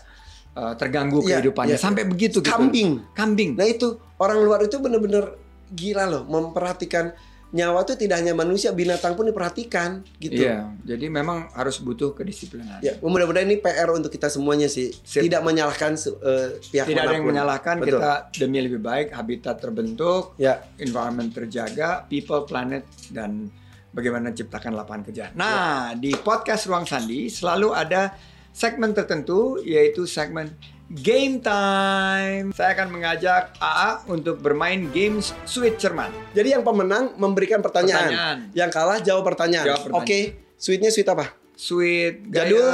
eh, 0.52 0.74
terganggu 0.76 1.20
Iya, 1.22 1.38
kehidupannya 1.40 1.76
iya. 1.76 1.80
sampai 1.80 2.04
begitu 2.04 2.40
gitu. 2.40 2.48
kambing 2.48 3.00
Kambing. 3.12 3.56
Nah 3.56 3.66
itu 3.66 3.96
orang 4.16 4.38
luar 4.40 4.60
itu 4.62 4.76
bener-bener 4.78 5.36
gila 5.72 6.04
loh 6.04 6.22
memperhatikan 6.28 7.12
nyawa 7.52 7.84
tuh 7.84 8.00
tidak 8.00 8.24
hanya 8.24 8.32
manusia 8.32 8.72
binatang 8.72 9.12
pun 9.12 9.28
diperhatikan 9.28 10.00
gitu. 10.16 10.40
Iya, 10.40 10.72
jadi 10.88 11.12
memang 11.12 11.52
harus 11.52 11.84
butuh 11.84 12.16
kedisiplinan. 12.16 12.80
Ya, 12.80 12.96
mudah-mudahan 12.96 13.44
ini 13.44 13.60
PR 13.60 13.92
untuk 13.92 14.08
kita 14.08 14.32
semuanya 14.32 14.72
sih. 14.72 14.88
Sip. 15.04 15.20
Tidak 15.20 15.44
menyalahkan 15.44 15.92
eh, 16.00 16.56
pihak 16.64 16.88
Tidak 16.88 16.96
ada 17.04 17.12
yang 17.12 17.20
mana 17.20 17.28
pun. 17.28 17.28
menyalahkan 17.28 17.74
Betul. 17.84 18.00
kita 18.00 18.12
demi 18.40 18.58
lebih 18.64 18.80
baik, 18.80 19.12
habitat 19.12 19.60
terbentuk, 19.60 20.32
Ya, 20.40 20.64
environment 20.80 21.28
terjaga, 21.28 22.08
people, 22.08 22.48
planet, 22.48 22.88
dan 23.12 23.52
bagaimana 23.92 24.32
ciptakan 24.32 24.72
lapangan 24.72 25.12
kerja. 25.12 25.36
Nah, 25.36 25.92
di 25.92 26.16
podcast 26.16 26.64
Ruang 26.64 26.88
Sandi 26.88 27.28
selalu 27.28 27.68
ada 27.76 28.16
segmen 28.52 28.92
tertentu, 28.92 29.58
yaitu 29.64 30.04
segmen 30.04 30.52
Game 30.92 31.40
Time. 31.40 32.52
Saya 32.52 32.76
akan 32.76 32.92
mengajak 32.92 33.56
AA 33.56 34.04
untuk 34.12 34.44
bermain 34.44 34.92
games 34.92 35.32
Sweet 35.48 35.80
Cerman. 35.80 36.12
jadi 36.36 36.60
yang 36.60 36.62
pemenang 36.62 37.16
memberikan 37.16 37.64
pertanyaan. 37.64 38.12
Pertanyaan. 38.12 38.38
Yang 38.52 38.70
kalah 38.76 38.98
jawab 39.00 39.24
pertanyaan. 39.24 39.66
Jawab 39.72 39.82
pertanyaan. 39.88 40.04
Oke, 40.04 40.18
sweetnya 40.60 40.92
sweet 40.92 41.08
apa? 41.08 41.32
Sweet, 41.56 42.28
gaya, 42.28 42.44
Jadul? 42.44 42.68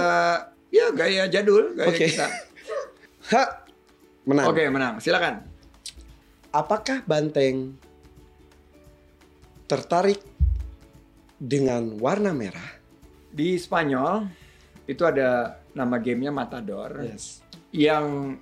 Ya, 0.69 0.87
gaya 0.93 1.23
jadul, 1.31 1.65
gaya 1.79 1.89
Oke. 1.89 2.07
kita. 2.11 2.29
Ha, 3.29 3.45
menang. 4.25 4.49
Oke, 4.49 4.65
menang. 4.73 5.05
Silakan. 5.05 5.45
Apakah 6.49 7.05
banteng 7.05 7.77
tertarik 9.69 10.25
dengan 11.37 12.01
warna 12.01 12.33
merah? 12.33 12.81
Di 13.29 13.61
Spanyol 13.61 14.33
itu 14.89 15.05
ada 15.05 15.61
nama 15.79 16.03
gamenya 16.03 16.35
Matador 16.35 17.07
Yes. 17.07 17.47
yang 17.71 18.35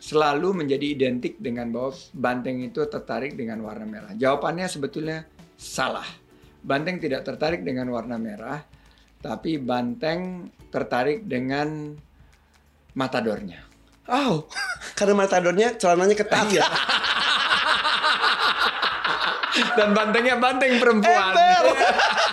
selalu 0.00 0.64
menjadi 0.64 0.86
identik 0.96 1.36
dengan 1.42 1.68
bahwa 1.74 1.92
banteng 2.16 2.64
itu 2.64 2.86
tertarik 2.88 3.36
dengan 3.36 3.60
warna 3.60 3.84
merah. 3.84 4.14
Jawabannya 4.16 4.70
sebetulnya 4.70 5.26
salah. 5.58 6.06
Banteng 6.62 6.96
tidak 7.02 7.26
tertarik 7.26 7.60
dengan 7.66 7.90
warna 7.92 8.16
merah, 8.16 8.64
tapi 9.20 9.60
banteng 9.60 10.48
tertarik 10.72 11.28
dengan 11.28 11.92
matadornya. 12.96 13.60
Oh, 14.08 14.48
karena 14.96 15.14
matadornya 15.20 15.76
celananya 15.76 16.16
ketat 16.16 16.48
ya. 16.48 16.64
Dan 19.76 19.92
bantengnya 19.92 20.40
banteng 20.40 20.80
perempuan. 20.80 21.36
Ember. 21.36 21.64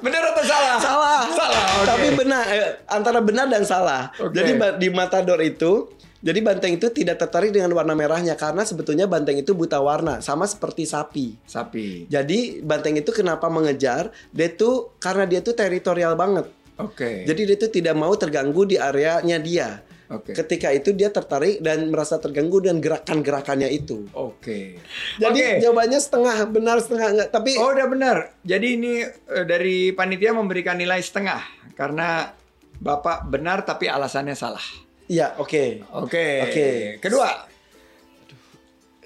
Benar 0.00 0.22
atau 0.34 0.44
salah? 0.46 0.76
salah. 0.80 1.20
Salah. 1.30 1.62
oke. 1.82 1.86
Tapi 1.86 2.06
benar 2.14 2.42
eh, 2.50 2.68
antara 2.88 3.20
benar 3.22 3.46
dan 3.50 3.62
salah. 3.66 4.10
Oke. 4.18 4.34
Jadi 4.34 4.58
di 4.78 4.88
Matador 4.90 5.38
itu 5.42 5.98
jadi 6.18 6.42
banteng 6.42 6.74
itu 6.74 6.90
tidak 6.90 7.22
tertarik 7.22 7.54
dengan 7.54 7.70
warna 7.78 7.94
merahnya 7.94 8.34
karena 8.34 8.66
sebetulnya 8.66 9.06
banteng 9.06 9.38
itu 9.38 9.54
buta 9.54 9.78
warna 9.78 10.18
sama 10.18 10.50
seperti 10.50 10.82
sapi. 10.82 11.38
sapi. 11.46 12.10
Jadi 12.10 12.58
banteng 12.58 12.98
itu 12.98 13.14
kenapa 13.14 13.46
mengejar? 13.46 14.10
Dia 14.34 14.50
tuh 14.50 14.98
karena 14.98 15.30
dia 15.30 15.38
tuh 15.38 15.54
teritorial 15.54 16.18
banget. 16.18 16.50
Oke. 16.78 17.22
Jadi 17.22 17.40
dia 17.46 17.56
tuh 17.58 17.70
tidak 17.70 17.94
mau 17.94 18.10
terganggu 18.18 18.66
di 18.66 18.74
areanya 18.78 19.38
dia. 19.38 19.82
Oke. 20.08 20.32
Ketika 20.32 20.72
itu 20.72 20.96
dia 20.96 21.12
tertarik 21.12 21.60
dan 21.60 21.92
merasa 21.92 22.16
terganggu 22.16 22.64
dengan 22.64 22.80
gerakan-gerakannya 22.80 23.68
itu. 23.68 24.08
Oke. 24.16 24.80
Jadi 25.20 25.40
Oke. 25.44 25.60
jawabannya 25.60 26.00
setengah 26.00 26.36
benar 26.48 26.80
setengah 26.80 27.08
enggak. 27.12 27.28
Tapi 27.28 27.50
Oh 27.60 27.76
udah 27.76 27.86
benar. 27.92 28.16
Jadi 28.40 28.66
ini 28.80 29.04
eh, 29.04 29.44
dari 29.44 29.92
panitia 29.92 30.32
memberikan 30.32 30.80
nilai 30.80 31.04
setengah 31.04 31.44
karena 31.76 32.32
bapak 32.80 33.28
benar 33.28 33.68
tapi 33.68 33.84
alasannya 33.90 34.32
salah. 34.32 34.64
ya 35.08 35.36
oke. 35.36 35.84
Oke. 36.04 36.26
Oke. 36.48 36.68
Kedua. 37.04 37.28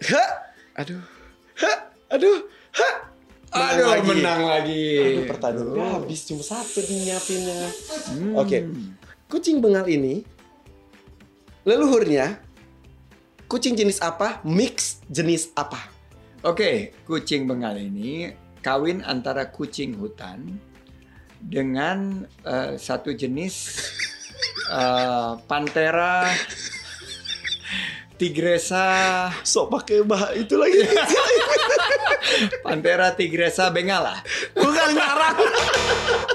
Ha, 0.03 0.25
aduh, 0.83 0.99
ha, 1.63 1.73
aduh, 2.11 2.39
ha. 2.75 2.91
Aduh 3.53 3.87
lagi. 3.87 4.09
menang 4.09 4.41
lagi. 4.49 4.87
Aduh, 4.99 5.25
pertanyaannya 5.29 5.87
habis 5.95 6.25
cuma 6.25 6.43
satu 6.43 6.81
nyiapinnya. 6.83 7.69
Hmm. 8.09 8.35
Oke. 8.35 8.65
Kucing 9.29 9.61
bengal 9.61 9.85
ini 9.87 10.25
leluhurnya 11.63 12.39
kucing 13.47 13.79
jenis 13.79 14.03
apa? 14.03 14.43
Mix 14.43 15.03
jenis 15.07 15.53
apa? 15.55 15.79
Oke, 16.43 16.97
kucing 17.07 17.47
bengal 17.47 17.79
ini 17.79 18.35
kawin 18.63 19.03
antara 19.07 19.47
kucing 19.51 19.95
hutan 19.95 20.59
dengan 21.43 22.27
eh, 22.47 22.75
satu 22.79 23.15
jenis 23.15 23.55
eh, 24.79 25.33
pantera 25.47 26.31
tigresa 28.19 28.87
Sok 29.43 29.67
pakai 29.79 30.07
bah 30.07 30.31
itu 30.35 30.55
lagi. 30.55 30.83
pantera 32.65 33.11
tigresa 33.15 33.71
bengala. 33.71 34.23
Bukan 34.55 34.89
ngarang. 34.95 35.39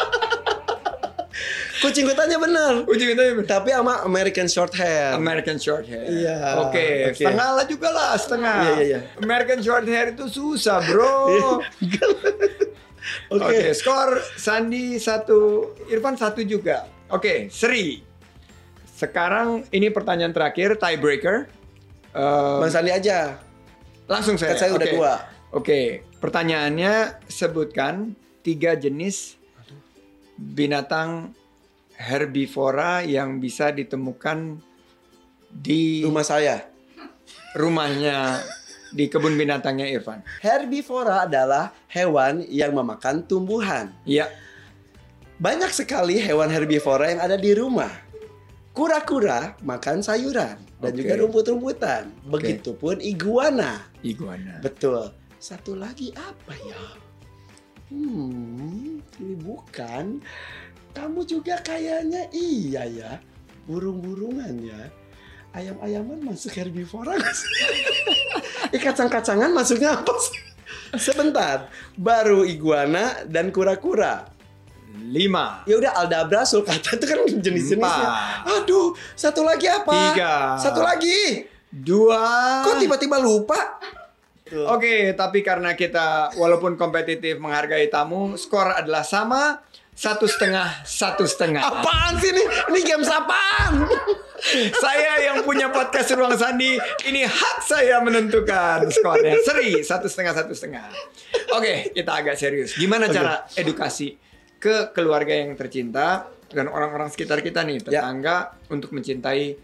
kucing 1.79 2.05
hutannya 2.07 2.37
benar. 2.37 2.73
Kucing 2.83 3.13
itu 3.13 3.23
Tapi 3.43 3.69
sama 3.73 4.01
American 4.03 4.47
short 4.47 4.73
hair. 4.75 5.13
American 5.13 5.57
short 5.57 5.85
hair. 5.85 6.05
Iya, 6.07 6.37
Oke, 6.67 7.11
oke. 7.11 7.19
setengah 7.19 7.49
lah 7.53 7.65
juga 7.65 7.89
lah, 7.93 8.11
setengah. 8.17 8.57
Iya, 8.57 8.71
iya, 8.73 8.83
iya. 8.83 8.99
American 9.21 9.59
short 9.61 9.85
hair 9.85 10.13
itu 10.13 10.25
susah, 10.27 10.81
bro. 10.85 11.17
Oke. 13.31 13.39
Oke, 13.39 13.71
skor 13.71 14.19
Sandi 14.35 14.99
satu, 14.99 15.71
Irfan 15.87 16.19
satu 16.19 16.43
juga. 16.43 16.87
Oke, 17.07 17.47
Sri. 17.47 18.03
Sekarang 18.83 19.63
ini 19.71 19.87
pertanyaan 19.87 20.35
terakhir, 20.35 20.75
tiebreaker. 20.75 21.47
Eh, 22.11 22.57
Bang 22.59 22.71
Sandi 22.71 22.91
aja. 22.91 23.39
langsung 24.07 24.39
saya. 24.39 24.55
Kan 24.55 24.59
saya 24.59 24.71
udah 24.71 24.87
Oke. 24.87 24.95
dua. 24.95 25.13
Oke, 25.51 25.79
pertanyaannya 26.19 27.23
sebutkan 27.27 28.15
tiga 28.39 28.75
jenis 28.75 29.35
binatang 30.37 31.35
herbivora 31.97 33.01
yang 33.01 33.41
bisa 33.41 33.73
ditemukan 33.73 34.61
di 35.49 36.05
Rumah 36.05 36.25
saya. 36.25 36.61
rumahnya 37.57 38.37
di 38.93 39.09
kebun 39.09 39.33
binatangnya 39.35 39.89
Irfan. 39.89 40.21
Herbivora 40.39 41.25
adalah 41.25 41.73
hewan 41.89 42.45
yang 42.47 42.71
memakan 42.77 43.25
tumbuhan. 43.25 43.91
Iya, 44.05 44.29
Banyak 45.37 45.69
sekali 45.69 46.17
hewan 46.17 46.49
herbivora 46.49 47.13
yang 47.13 47.21
ada 47.21 47.37
di 47.37 47.53
rumah. 47.53 47.93
Kura-kura 48.73 49.53
makan 49.61 50.01
sayuran 50.01 50.57
dan 50.81 50.91
Oke. 50.93 50.97
juga 51.01 51.13
rumput-rumputan. 51.17 52.09
Begitupun 52.25 53.01
iguana. 53.01 53.85
iguana. 54.01 54.57
Betul. 54.61 55.13
Satu 55.37 55.77
lagi 55.77 56.09
apa 56.13 56.53
ya? 56.65 56.81
Hmm, 57.93 58.97
ini 59.21 59.33
bukan. 59.37 60.21
Kamu 60.97 61.21
juga 61.29 61.61
kayaknya 61.61 62.25
iya 62.33 62.83
ya. 62.89 63.11
Burung-burungan 63.69 64.65
ya. 64.65 64.81
Ayam-ayaman 65.53 66.25
masuk 66.25 66.57
herbivora? 66.57 67.13
Eh, 68.73 68.81
kacang-kacangan 68.85 69.53
masuknya 69.53 69.93
apa 69.93 70.13
sih? 70.17 70.41
Sebentar, 70.97 71.69
baru 71.93 72.41
iguana 72.41 73.21
dan 73.29 73.53
kura-kura. 73.53 74.25
Lima, 74.97 75.61
Ya 75.69 75.77
udah 75.77 75.93
aldabra 75.93 76.41
sulcata 76.43 76.97
itu 76.97 77.05
kan 77.05 77.19
jenis-jenisnya. 77.29 78.09
Aduh, 78.59 78.97
satu 79.13 79.45
lagi 79.45 79.69
apa? 79.69 80.17
Tiga. 80.17 80.57
Satu 80.57 80.81
lagi. 80.81 81.45
dua, 81.69 82.65
Kok 82.65 82.81
tiba-tiba 82.81 83.21
lupa? 83.21 83.77
Oke, 84.73 85.13
tapi 85.13 85.45
karena 85.45 85.77
kita 85.77 86.33
walaupun 86.39 86.79
kompetitif 86.79 87.37
menghargai 87.37 87.91
tamu, 87.91 88.33
skor 88.39 88.73
adalah 88.73 89.05
sama 89.05 89.61
satu 89.97 90.29
setengah 90.29 90.85
satu 90.85 91.25
setengah. 91.25 91.57
Apaan 91.65 92.21
sih 92.21 92.29
ini? 92.29 92.43
Ini 92.45 92.79
game 92.85 93.01
apaan? 93.01 93.73
saya 94.85 95.25
yang 95.25 95.41
punya 95.41 95.73
podcast 95.73 96.13
Ruang 96.13 96.37
Sandi, 96.37 96.77
ini 97.09 97.25
hak 97.25 97.65
saya 97.65 97.97
menentukan 98.05 98.85
skornya. 98.93 99.41
Seri 99.41 99.81
satu 99.81 100.05
setengah 100.05 100.33
satu 100.37 100.53
setengah. 100.53 100.85
Oke, 101.57 101.89
kita 101.97 102.13
agak 102.13 102.37
serius. 102.37 102.77
Gimana 102.77 103.09
cara 103.09 103.49
edukasi 103.57 104.13
ke 104.61 104.93
keluarga 104.93 105.33
yang 105.33 105.57
tercinta 105.57 106.29
dan 106.47 106.69
orang-orang 106.69 107.09
sekitar 107.09 107.41
kita 107.41 107.65
nih, 107.65 107.81
Ya. 107.89 108.05
tetangga 108.05 108.53
untuk 108.69 108.93
mencintai 108.93 109.57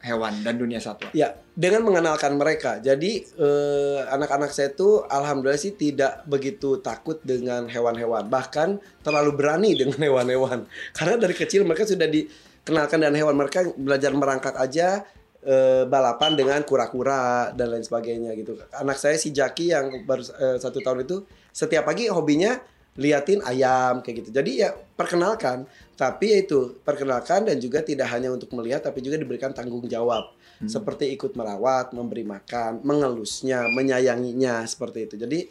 hewan 0.00 0.40
dan 0.40 0.56
dunia 0.56 0.80
satwa. 0.80 1.12
Ya, 1.12 1.36
dengan 1.52 1.84
mengenalkan 1.84 2.34
mereka. 2.40 2.80
Jadi 2.80 3.20
eh, 3.36 4.00
anak-anak 4.08 4.48
saya 4.50 4.72
tuh 4.72 5.04
alhamdulillah 5.04 5.60
sih 5.60 5.76
tidak 5.76 6.24
begitu 6.24 6.80
takut 6.80 7.20
dengan 7.20 7.68
hewan-hewan. 7.68 8.26
Bahkan 8.32 8.80
terlalu 9.04 9.30
berani 9.36 9.76
dengan 9.80 10.00
hewan-hewan. 10.00 10.64
Karena 10.96 11.14
dari 11.20 11.36
kecil 11.36 11.68
mereka 11.68 11.84
sudah 11.84 12.08
dikenalkan 12.08 12.98
dengan 13.04 13.16
hewan. 13.20 13.34
Mereka 13.36 13.76
belajar 13.76 14.10
merangkak 14.16 14.56
aja 14.56 15.04
eh, 15.44 15.84
balapan 15.84 16.32
dengan 16.32 16.60
kura-kura 16.64 17.52
dan 17.52 17.68
lain 17.68 17.84
sebagainya 17.84 18.32
gitu. 18.40 18.56
Anak 18.72 18.96
saya 18.96 19.20
si 19.20 19.36
Jaki 19.36 19.76
yang 19.76 20.08
baru 20.08 20.24
eh, 20.24 20.56
satu 20.56 20.80
tahun 20.80 21.04
itu 21.04 21.28
setiap 21.52 21.84
pagi 21.84 22.08
hobinya 22.08 22.56
liatin 23.00 23.40
ayam 23.48 24.04
kayak 24.04 24.22
gitu. 24.22 24.30
Jadi 24.36 24.60
ya 24.60 24.76
perkenalkan, 24.76 25.64
tapi 25.96 26.36
ya 26.36 26.38
itu 26.44 26.76
perkenalkan 26.84 27.48
dan 27.48 27.56
juga 27.56 27.80
tidak 27.80 28.12
hanya 28.12 28.28
untuk 28.28 28.52
melihat 28.52 28.84
tapi 28.84 29.00
juga 29.00 29.16
diberikan 29.16 29.56
tanggung 29.56 29.88
jawab 29.88 30.36
seperti 30.60 31.16
ikut 31.16 31.40
merawat, 31.40 31.96
memberi 31.96 32.20
makan, 32.20 32.84
mengelusnya, 32.84 33.64
menyayanginya 33.72 34.68
seperti 34.68 35.08
itu. 35.08 35.16
Jadi 35.16 35.48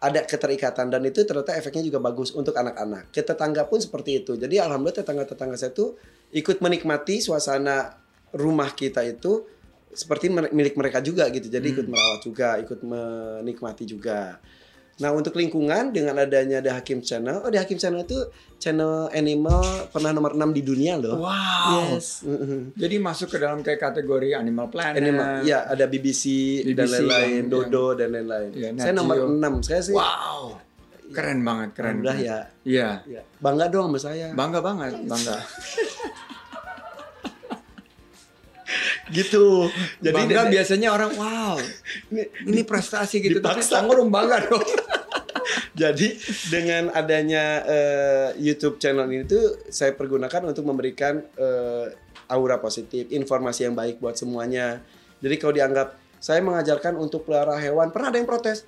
ada 0.00 0.24
keterikatan 0.24 0.88
dan 0.88 1.04
itu 1.04 1.20
ternyata 1.26 1.52
efeknya 1.52 1.84
juga 1.84 2.00
bagus 2.00 2.32
untuk 2.32 2.56
anak-anak. 2.56 3.12
Ke 3.12 3.20
tetangga 3.20 3.68
pun 3.68 3.76
seperti 3.82 4.24
itu. 4.24 4.40
Jadi 4.40 4.56
alhamdulillah 4.56 5.04
tetangga-tetangga 5.04 5.60
saya 5.60 5.76
tuh 5.76 6.00
ikut 6.32 6.64
menikmati 6.64 7.20
suasana 7.20 8.00
rumah 8.32 8.72
kita 8.72 9.04
itu 9.04 9.44
seperti 9.92 10.32
milik 10.32 10.80
mereka 10.80 11.04
juga 11.04 11.28
gitu. 11.28 11.50
Jadi 11.52 11.66
ikut 11.74 11.86
merawat 11.90 12.20
juga, 12.24 12.56
ikut 12.56 12.80
menikmati 12.80 13.84
juga. 13.84 14.40
Nah 14.98 15.14
untuk 15.14 15.38
lingkungan 15.38 15.94
dengan 15.94 16.18
adanya 16.18 16.58
The 16.58 16.74
Hakim 16.74 16.98
Channel, 17.00 17.46
oh 17.46 17.50
The 17.50 17.62
Hakim 17.62 17.78
Channel 17.78 18.02
itu 18.02 18.18
channel 18.58 19.06
animal 19.14 19.62
pernah 19.94 20.10
nomor 20.10 20.34
6 20.34 20.50
di 20.50 20.62
dunia 20.66 20.98
loh. 20.98 21.22
Wow. 21.22 21.94
Yes. 21.94 22.26
Jadi 22.74 22.98
masuk 22.98 23.30
ke 23.30 23.38
dalam 23.38 23.62
kayak 23.62 23.78
kategori 23.78 24.34
Animal 24.34 24.66
Planet. 24.66 24.98
Animal, 24.98 25.46
ya 25.46 25.70
ada 25.70 25.86
BBC, 25.86 26.24
dan 26.74 26.82
BBC 26.82 26.92
lain-lain, 27.06 27.30
yang- 27.38 27.50
Dodo 27.50 27.86
dan 27.94 28.08
lain-lain. 28.10 28.50
Iya, 28.50 28.68
saya 28.74 28.92
nomor 28.98 29.14
Geo. 29.14 29.26
6, 29.30 29.54
saya 29.62 29.80
sih. 29.86 29.94
Wow. 29.94 30.58
Keren 31.08 31.40
banget, 31.40 31.68
keren. 31.72 32.04
Banget. 32.04 32.26
ya. 32.26 32.38
Iya. 32.66 32.88
ya. 33.06 33.22
Bangga 33.38 33.70
dong 33.70 33.94
sama 33.94 33.98
saya. 34.02 34.34
Bangga 34.34 34.60
banget, 34.60 34.92
bangga. 35.06 35.38
gitu. 39.10 39.68
Jadi 40.00 40.14
bangga 40.14 40.46
dan- 40.46 40.52
biasanya 40.52 40.88
orang 40.92 41.12
wow, 41.16 41.56
ini- 42.12 42.30
ini 42.44 42.60
prestasi 42.64 43.20
gitu. 43.20 43.38
Tapi 43.40 43.60
dipaksa. 43.60 43.80
Sanggurum 43.80 44.08
bangga 44.08 44.48
dong. 44.48 44.64
Jadi 45.80 46.18
dengan 46.50 46.90
adanya 46.92 47.62
eh, 47.64 48.28
YouTube 48.36 48.76
channel 48.82 49.06
ini 49.08 49.24
tuh 49.24 49.70
saya 49.70 49.94
pergunakan 49.94 50.50
untuk 50.50 50.66
memberikan 50.66 51.22
eh, 51.38 51.86
aura 52.28 52.60
positif, 52.60 53.08
informasi 53.08 53.64
yang 53.70 53.78
baik 53.78 54.02
buat 54.02 54.18
semuanya. 54.18 54.82
Jadi 55.22 55.34
kalau 55.40 55.54
dianggap 55.56 55.88
saya 56.18 56.42
mengajarkan 56.42 56.98
untuk 56.98 57.24
pelihara 57.24 57.56
hewan, 57.56 57.94
pernah 57.94 58.10
ada 58.10 58.18
yang 58.18 58.28
protes? 58.28 58.66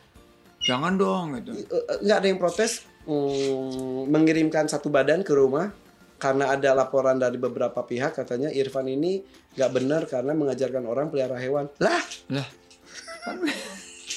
Jangan 0.62 0.94
dong 0.96 1.37
gitu. 1.42 1.53
Eh, 1.68 1.98
nggak 2.07 2.16
ada 2.22 2.26
yang 2.31 2.40
protes 2.40 2.87
mm, 3.05 4.09
mengirimkan 4.09 4.70
satu 4.70 4.88
badan 4.88 5.20
ke 5.26 5.35
rumah 5.35 5.74
karena 6.21 6.53
ada 6.53 6.77
laporan 6.77 7.17
dari 7.17 7.35
beberapa 7.35 7.81
pihak 7.81 8.13
katanya 8.15 8.53
Irfan 8.53 8.85
ini 8.87 9.25
nggak 9.57 9.71
benar 9.73 10.03
karena 10.05 10.31
mengajarkan 10.31 10.85
orang 10.85 11.09
pelihara 11.09 11.35
hewan 11.35 11.67
lah 11.81 12.05
Lah. 12.29 12.49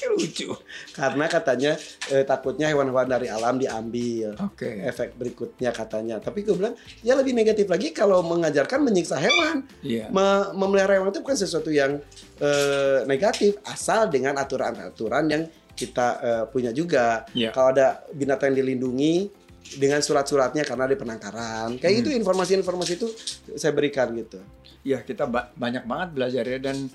Lucu. 0.03 0.51
karena 0.91 1.31
katanya 1.31 1.79
eh, 2.11 2.27
takutnya 2.27 2.67
hewan-hewan 2.67 3.07
dari 3.07 3.31
alam 3.31 3.55
diambil 3.55 4.35
Oke. 4.43 4.83
efek 4.83 5.15
berikutnya 5.15 5.71
katanya 5.71 6.19
tapi 6.19 6.43
gue 6.43 6.51
bilang 6.51 6.75
ya 6.99 7.15
lebih 7.15 7.31
negatif 7.31 7.71
lagi 7.71 7.95
kalau 7.95 8.19
mengajarkan 8.21 8.83
menyiksa 8.83 9.15
hewan 9.15 9.63
Iya. 9.79 10.11
Me- 10.11 10.51
memelihara 10.53 10.99
hewan 10.99 11.07
itu 11.07 11.23
bukan 11.23 11.39
sesuatu 11.39 11.71
yang 11.71 12.03
eh, 12.37 12.99
negatif 13.05 13.55
asal 13.63 14.11
dengan 14.11 14.35
aturan-aturan 14.35 15.23
yang 15.31 15.43
kita 15.71 16.07
eh, 16.19 16.43
punya 16.51 16.75
juga 16.75 17.23
Iya. 17.31 17.55
kalau 17.55 17.71
ada 17.71 18.03
binatang 18.11 18.51
yang 18.51 18.67
dilindungi 18.67 19.31
dengan 19.63 20.03
surat-suratnya 20.03 20.67
karena 20.67 20.83
ada 20.85 20.95
penangkaran. 20.99 21.79
Kayak 21.79 21.93
Hmm. 21.93 21.99
gitu 22.03 22.09
informasi-informasi 22.19 22.91
itu 22.99 23.07
saya 23.55 23.71
berikan 23.71 24.11
gitu. 24.13 24.43
Iya, 24.83 25.01
kita 25.01 25.25
ba- 25.25 25.49
banyak 25.55 25.87
banget 25.87 26.09
belajar 26.11 26.43
ya. 26.43 26.59
Dan 26.59 26.91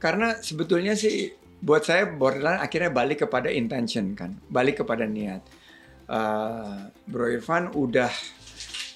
karena 0.00 0.40
sebetulnya 0.40 0.96
sih 0.96 1.30
buat 1.58 1.82
saya 1.84 2.06
borderline 2.08 2.62
akhirnya 2.62 2.90
balik 2.94 3.26
kepada 3.26 3.50
intention 3.52 4.14
kan, 4.14 4.38
balik 4.48 4.80
kepada 4.80 5.04
niat. 5.04 5.42
Uh, 6.08 6.88
Bro 7.04 7.28
Irfan 7.28 7.68
udah 7.76 8.08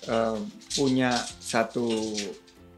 uh, 0.08 0.40
punya 0.72 1.12
satu 1.42 2.16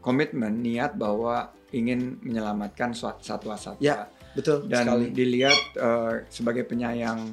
komitmen 0.03 0.59
niat 0.59 0.99
bahwa 0.99 1.55
ingin 1.71 2.19
menyelamatkan 2.19 2.91
satwa-satwa. 2.97 3.79
Ya, 3.79 4.11
betul 4.35 4.67
dan 4.67 4.91
sekali. 4.91 5.05
dilihat 5.15 5.59
uh, 5.79 6.13
sebagai 6.27 6.67
penyayang 6.67 7.31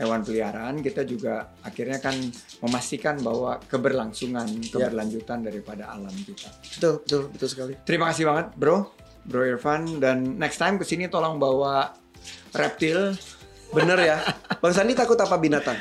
hewan 0.00 0.24
peliharaan 0.24 0.80
kita 0.80 1.04
juga 1.04 1.52
akhirnya 1.60 2.00
kan 2.00 2.16
memastikan 2.64 3.20
bahwa 3.20 3.60
keberlangsungan 3.60 4.48
keberlanjutan 4.66 5.44
daripada 5.44 5.92
alam 5.92 6.12
kita. 6.24 6.48
betul 6.80 6.94
betul 7.04 7.22
betul 7.28 7.48
sekali 7.48 7.72
Terima 7.84 8.08
kasih 8.08 8.24
banget 8.24 8.46
bro, 8.56 8.88
bro 9.22 9.44
Irfan 9.44 10.00
dan 10.00 10.40
next 10.40 10.56
time 10.56 10.80
ke 10.80 10.84
sini 10.84 11.06
tolong 11.06 11.36
bawa 11.36 11.92
reptil. 12.50 13.12
bener 13.70 14.00
ya 14.00 14.18
bang 14.58 14.72
Sandi 14.74 14.96
takut 14.96 15.14
apa 15.14 15.36
binatang 15.36 15.78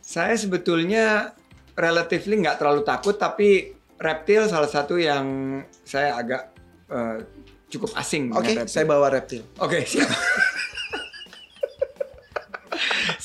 Saya 0.00 0.34
sebetulnya 0.34 1.36
relatively 1.76 2.40
nggak 2.40 2.58
terlalu 2.58 2.82
takut 2.82 3.14
tapi 3.14 3.70
reptil 3.94 4.48
salah 4.48 4.66
satu 4.66 4.96
yang 4.96 5.22
saya 5.84 6.16
agak 6.16 6.50
eh, 6.88 7.18
cukup 7.68 7.92
asing. 7.94 8.32
oke 8.32 8.48
reptil. 8.48 8.66
saya 8.66 8.84
bawa 8.88 9.06
reptil 9.12 9.44
Oke, 9.60 9.84
siap. 9.84 10.08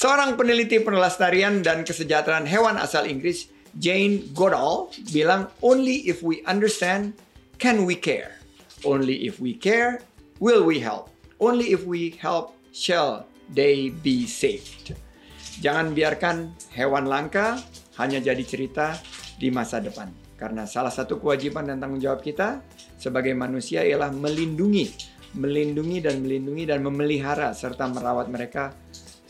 Seorang 0.03 0.35
peneliti 0.35 0.83
penelestarian 0.83 1.63
dan 1.63 1.87
kesejahteraan 1.87 2.43
hewan 2.43 2.75
asal 2.75 3.07
Inggris, 3.07 3.47
Jane 3.79 4.35
Goodall, 4.35 4.91
bilang, 5.15 5.47
"Only 5.63 6.03
if 6.11 6.19
we 6.19 6.43
understand 6.43 7.15
can 7.55 7.87
we 7.87 7.95
care. 7.95 8.35
Only 8.83 9.23
if 9.23 9.39
we 9.39 9.55
care 9.55 10.03
will 10.43 10.67
we 10.67 10.83
help. 10.83 11.07
Only 11.39 11.71
if 11.71 11.87
we 11.87 12.19
help 12.19 12.51
shall 12.75 13.23
they 13.55 13.95
be 14.03 14.27
saved." 14.27 14.91
Jangan 15.63 15.95
biarkan 15.95 16.51
hewan 16.75 17.07
langka 17.07 17.63
hanya 17.95 18.19
jadi 18.19 18.43
cerita 18.43 18.99
di 19.39 19.55
masa 19.55 19.79
depan. 19.79 20.11
Karena 20.35 20.67
salah 20.67 20.91
satu 20.91 21.15
kewajiban 21.15 21.63
dan 21.63 21.79
tanggung 21.79 22.03
jawab 22.03 22.19
kita 22.19 22.59
sebagai 22.99 23.31
manusia 23.39 23.87
ialah 23.87 24.11
melindungi, 24.11 24.91
melindungi 25.39 26.03
dan 26.03 26.19
melindungi 26.19 26.67
dan 26.67 26.83
memelihara 26.83 27.55
serta 27.55 27.87
merawat 27.87 28.27
mereka 28.27 28.75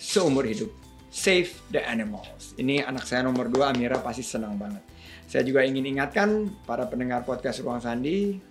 seumur 0.04 0.44
hidup. 0.44 0.68
Save 1.08 1.56
the 1.72 1.80
animals. 1.80 2.52
Ini 2.60 2.84
anak 2.84 3.08
saya 3.08 3.24
nomor 3.24 3.48
dua, 3.48 3.72
Amira 3.72 4.02
pasti 4.04 4.26
senang 4.26 4.60
banget. 4.60 4.84
Saya 5.30 5.48
juga 5.48 5.64
ingin 5.64 5.86
ingatkan 5.88 6.52
para 6.68 6.84
pendengar 6.90 7.24
podcast 7.24 7.64
Ruang 7.64 7.80
Sandi 7.80 8.42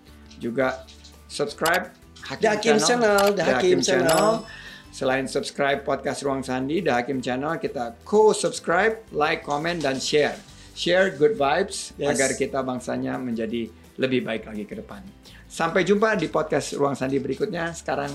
juga 0.41 0.89
subscribe 1.29 1.93
The 2.41 2.49
Hakim 2.57 2.79
Channel, 2.81 3.35
The 3.37 3.45
Hakim 3.45 3.79
Channel. 3.85 4.47
Selain 4.93 5.25
subscribe 5.27 5.83
podcast 5.83 6.23
Ruang 6.23 6.45
Sandi, 6.45 6.81
The 6.85 6.93
Hakim 6.93 7.19
Channel, 7.19 7.59
kita 7.59 7.97
co-subscribe, 8.05 9.01
like, 9.11 9.41
comment, 9.43 9.81
dan 9.81 9.97
share. 9.99 10.37
Share 10.77 11.13
good 11.17 11.37
vibes 11.37 11.93
Yes. 11.97 12.17
agar 12.17 12.37
kita 12.37 12.61
bangsanya 12.61 13.17
menjadi 13.17 13.69
lebih 13.97 14.25
baik 14.25 14.49
lagi 14.49 14.65
ke 14.65 14.79
depan. 14.79 15.03
Sampai 15.49 15.85
jumpa 15.85 16.17
di 16.17 16.29
podcast 16.33 16.73
Ruang 16.77 16.97
Sandi 16.97 17.21
berikutnya. 17.21 17.73
Sekarang 17.77 18.09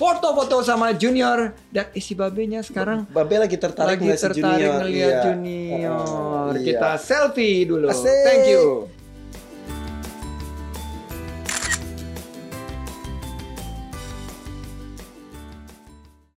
foto-foto 0.00 0.64
sama 0.64 0.96
Junior 0.96 1.52
dan 1.68 1.92
isi 1.92 2.16
babenya 2.16 2.64
sekarang 2.64 3.04
Babe 3.12 3.36
lagi 3.36 3.60
tertarik 3.60 4.00
lagi 4.00 4.08
ngeliat 4.08 4.22
tertarik 4.24 4.56
Junior. 4.56 4.78
ngeliat 4.80 5.12
Iya. 5.12 5.20
Junior. 5.28 5.92
Oh, 5.92 6.48
iya. 6.56 6.64
Kita 6.64 6.90
selfie 6.96 7.68
dulu. 7.68 7.92
Asik. 7.92 8.24
Thank 8.24 8.48
you. 8.48 8.88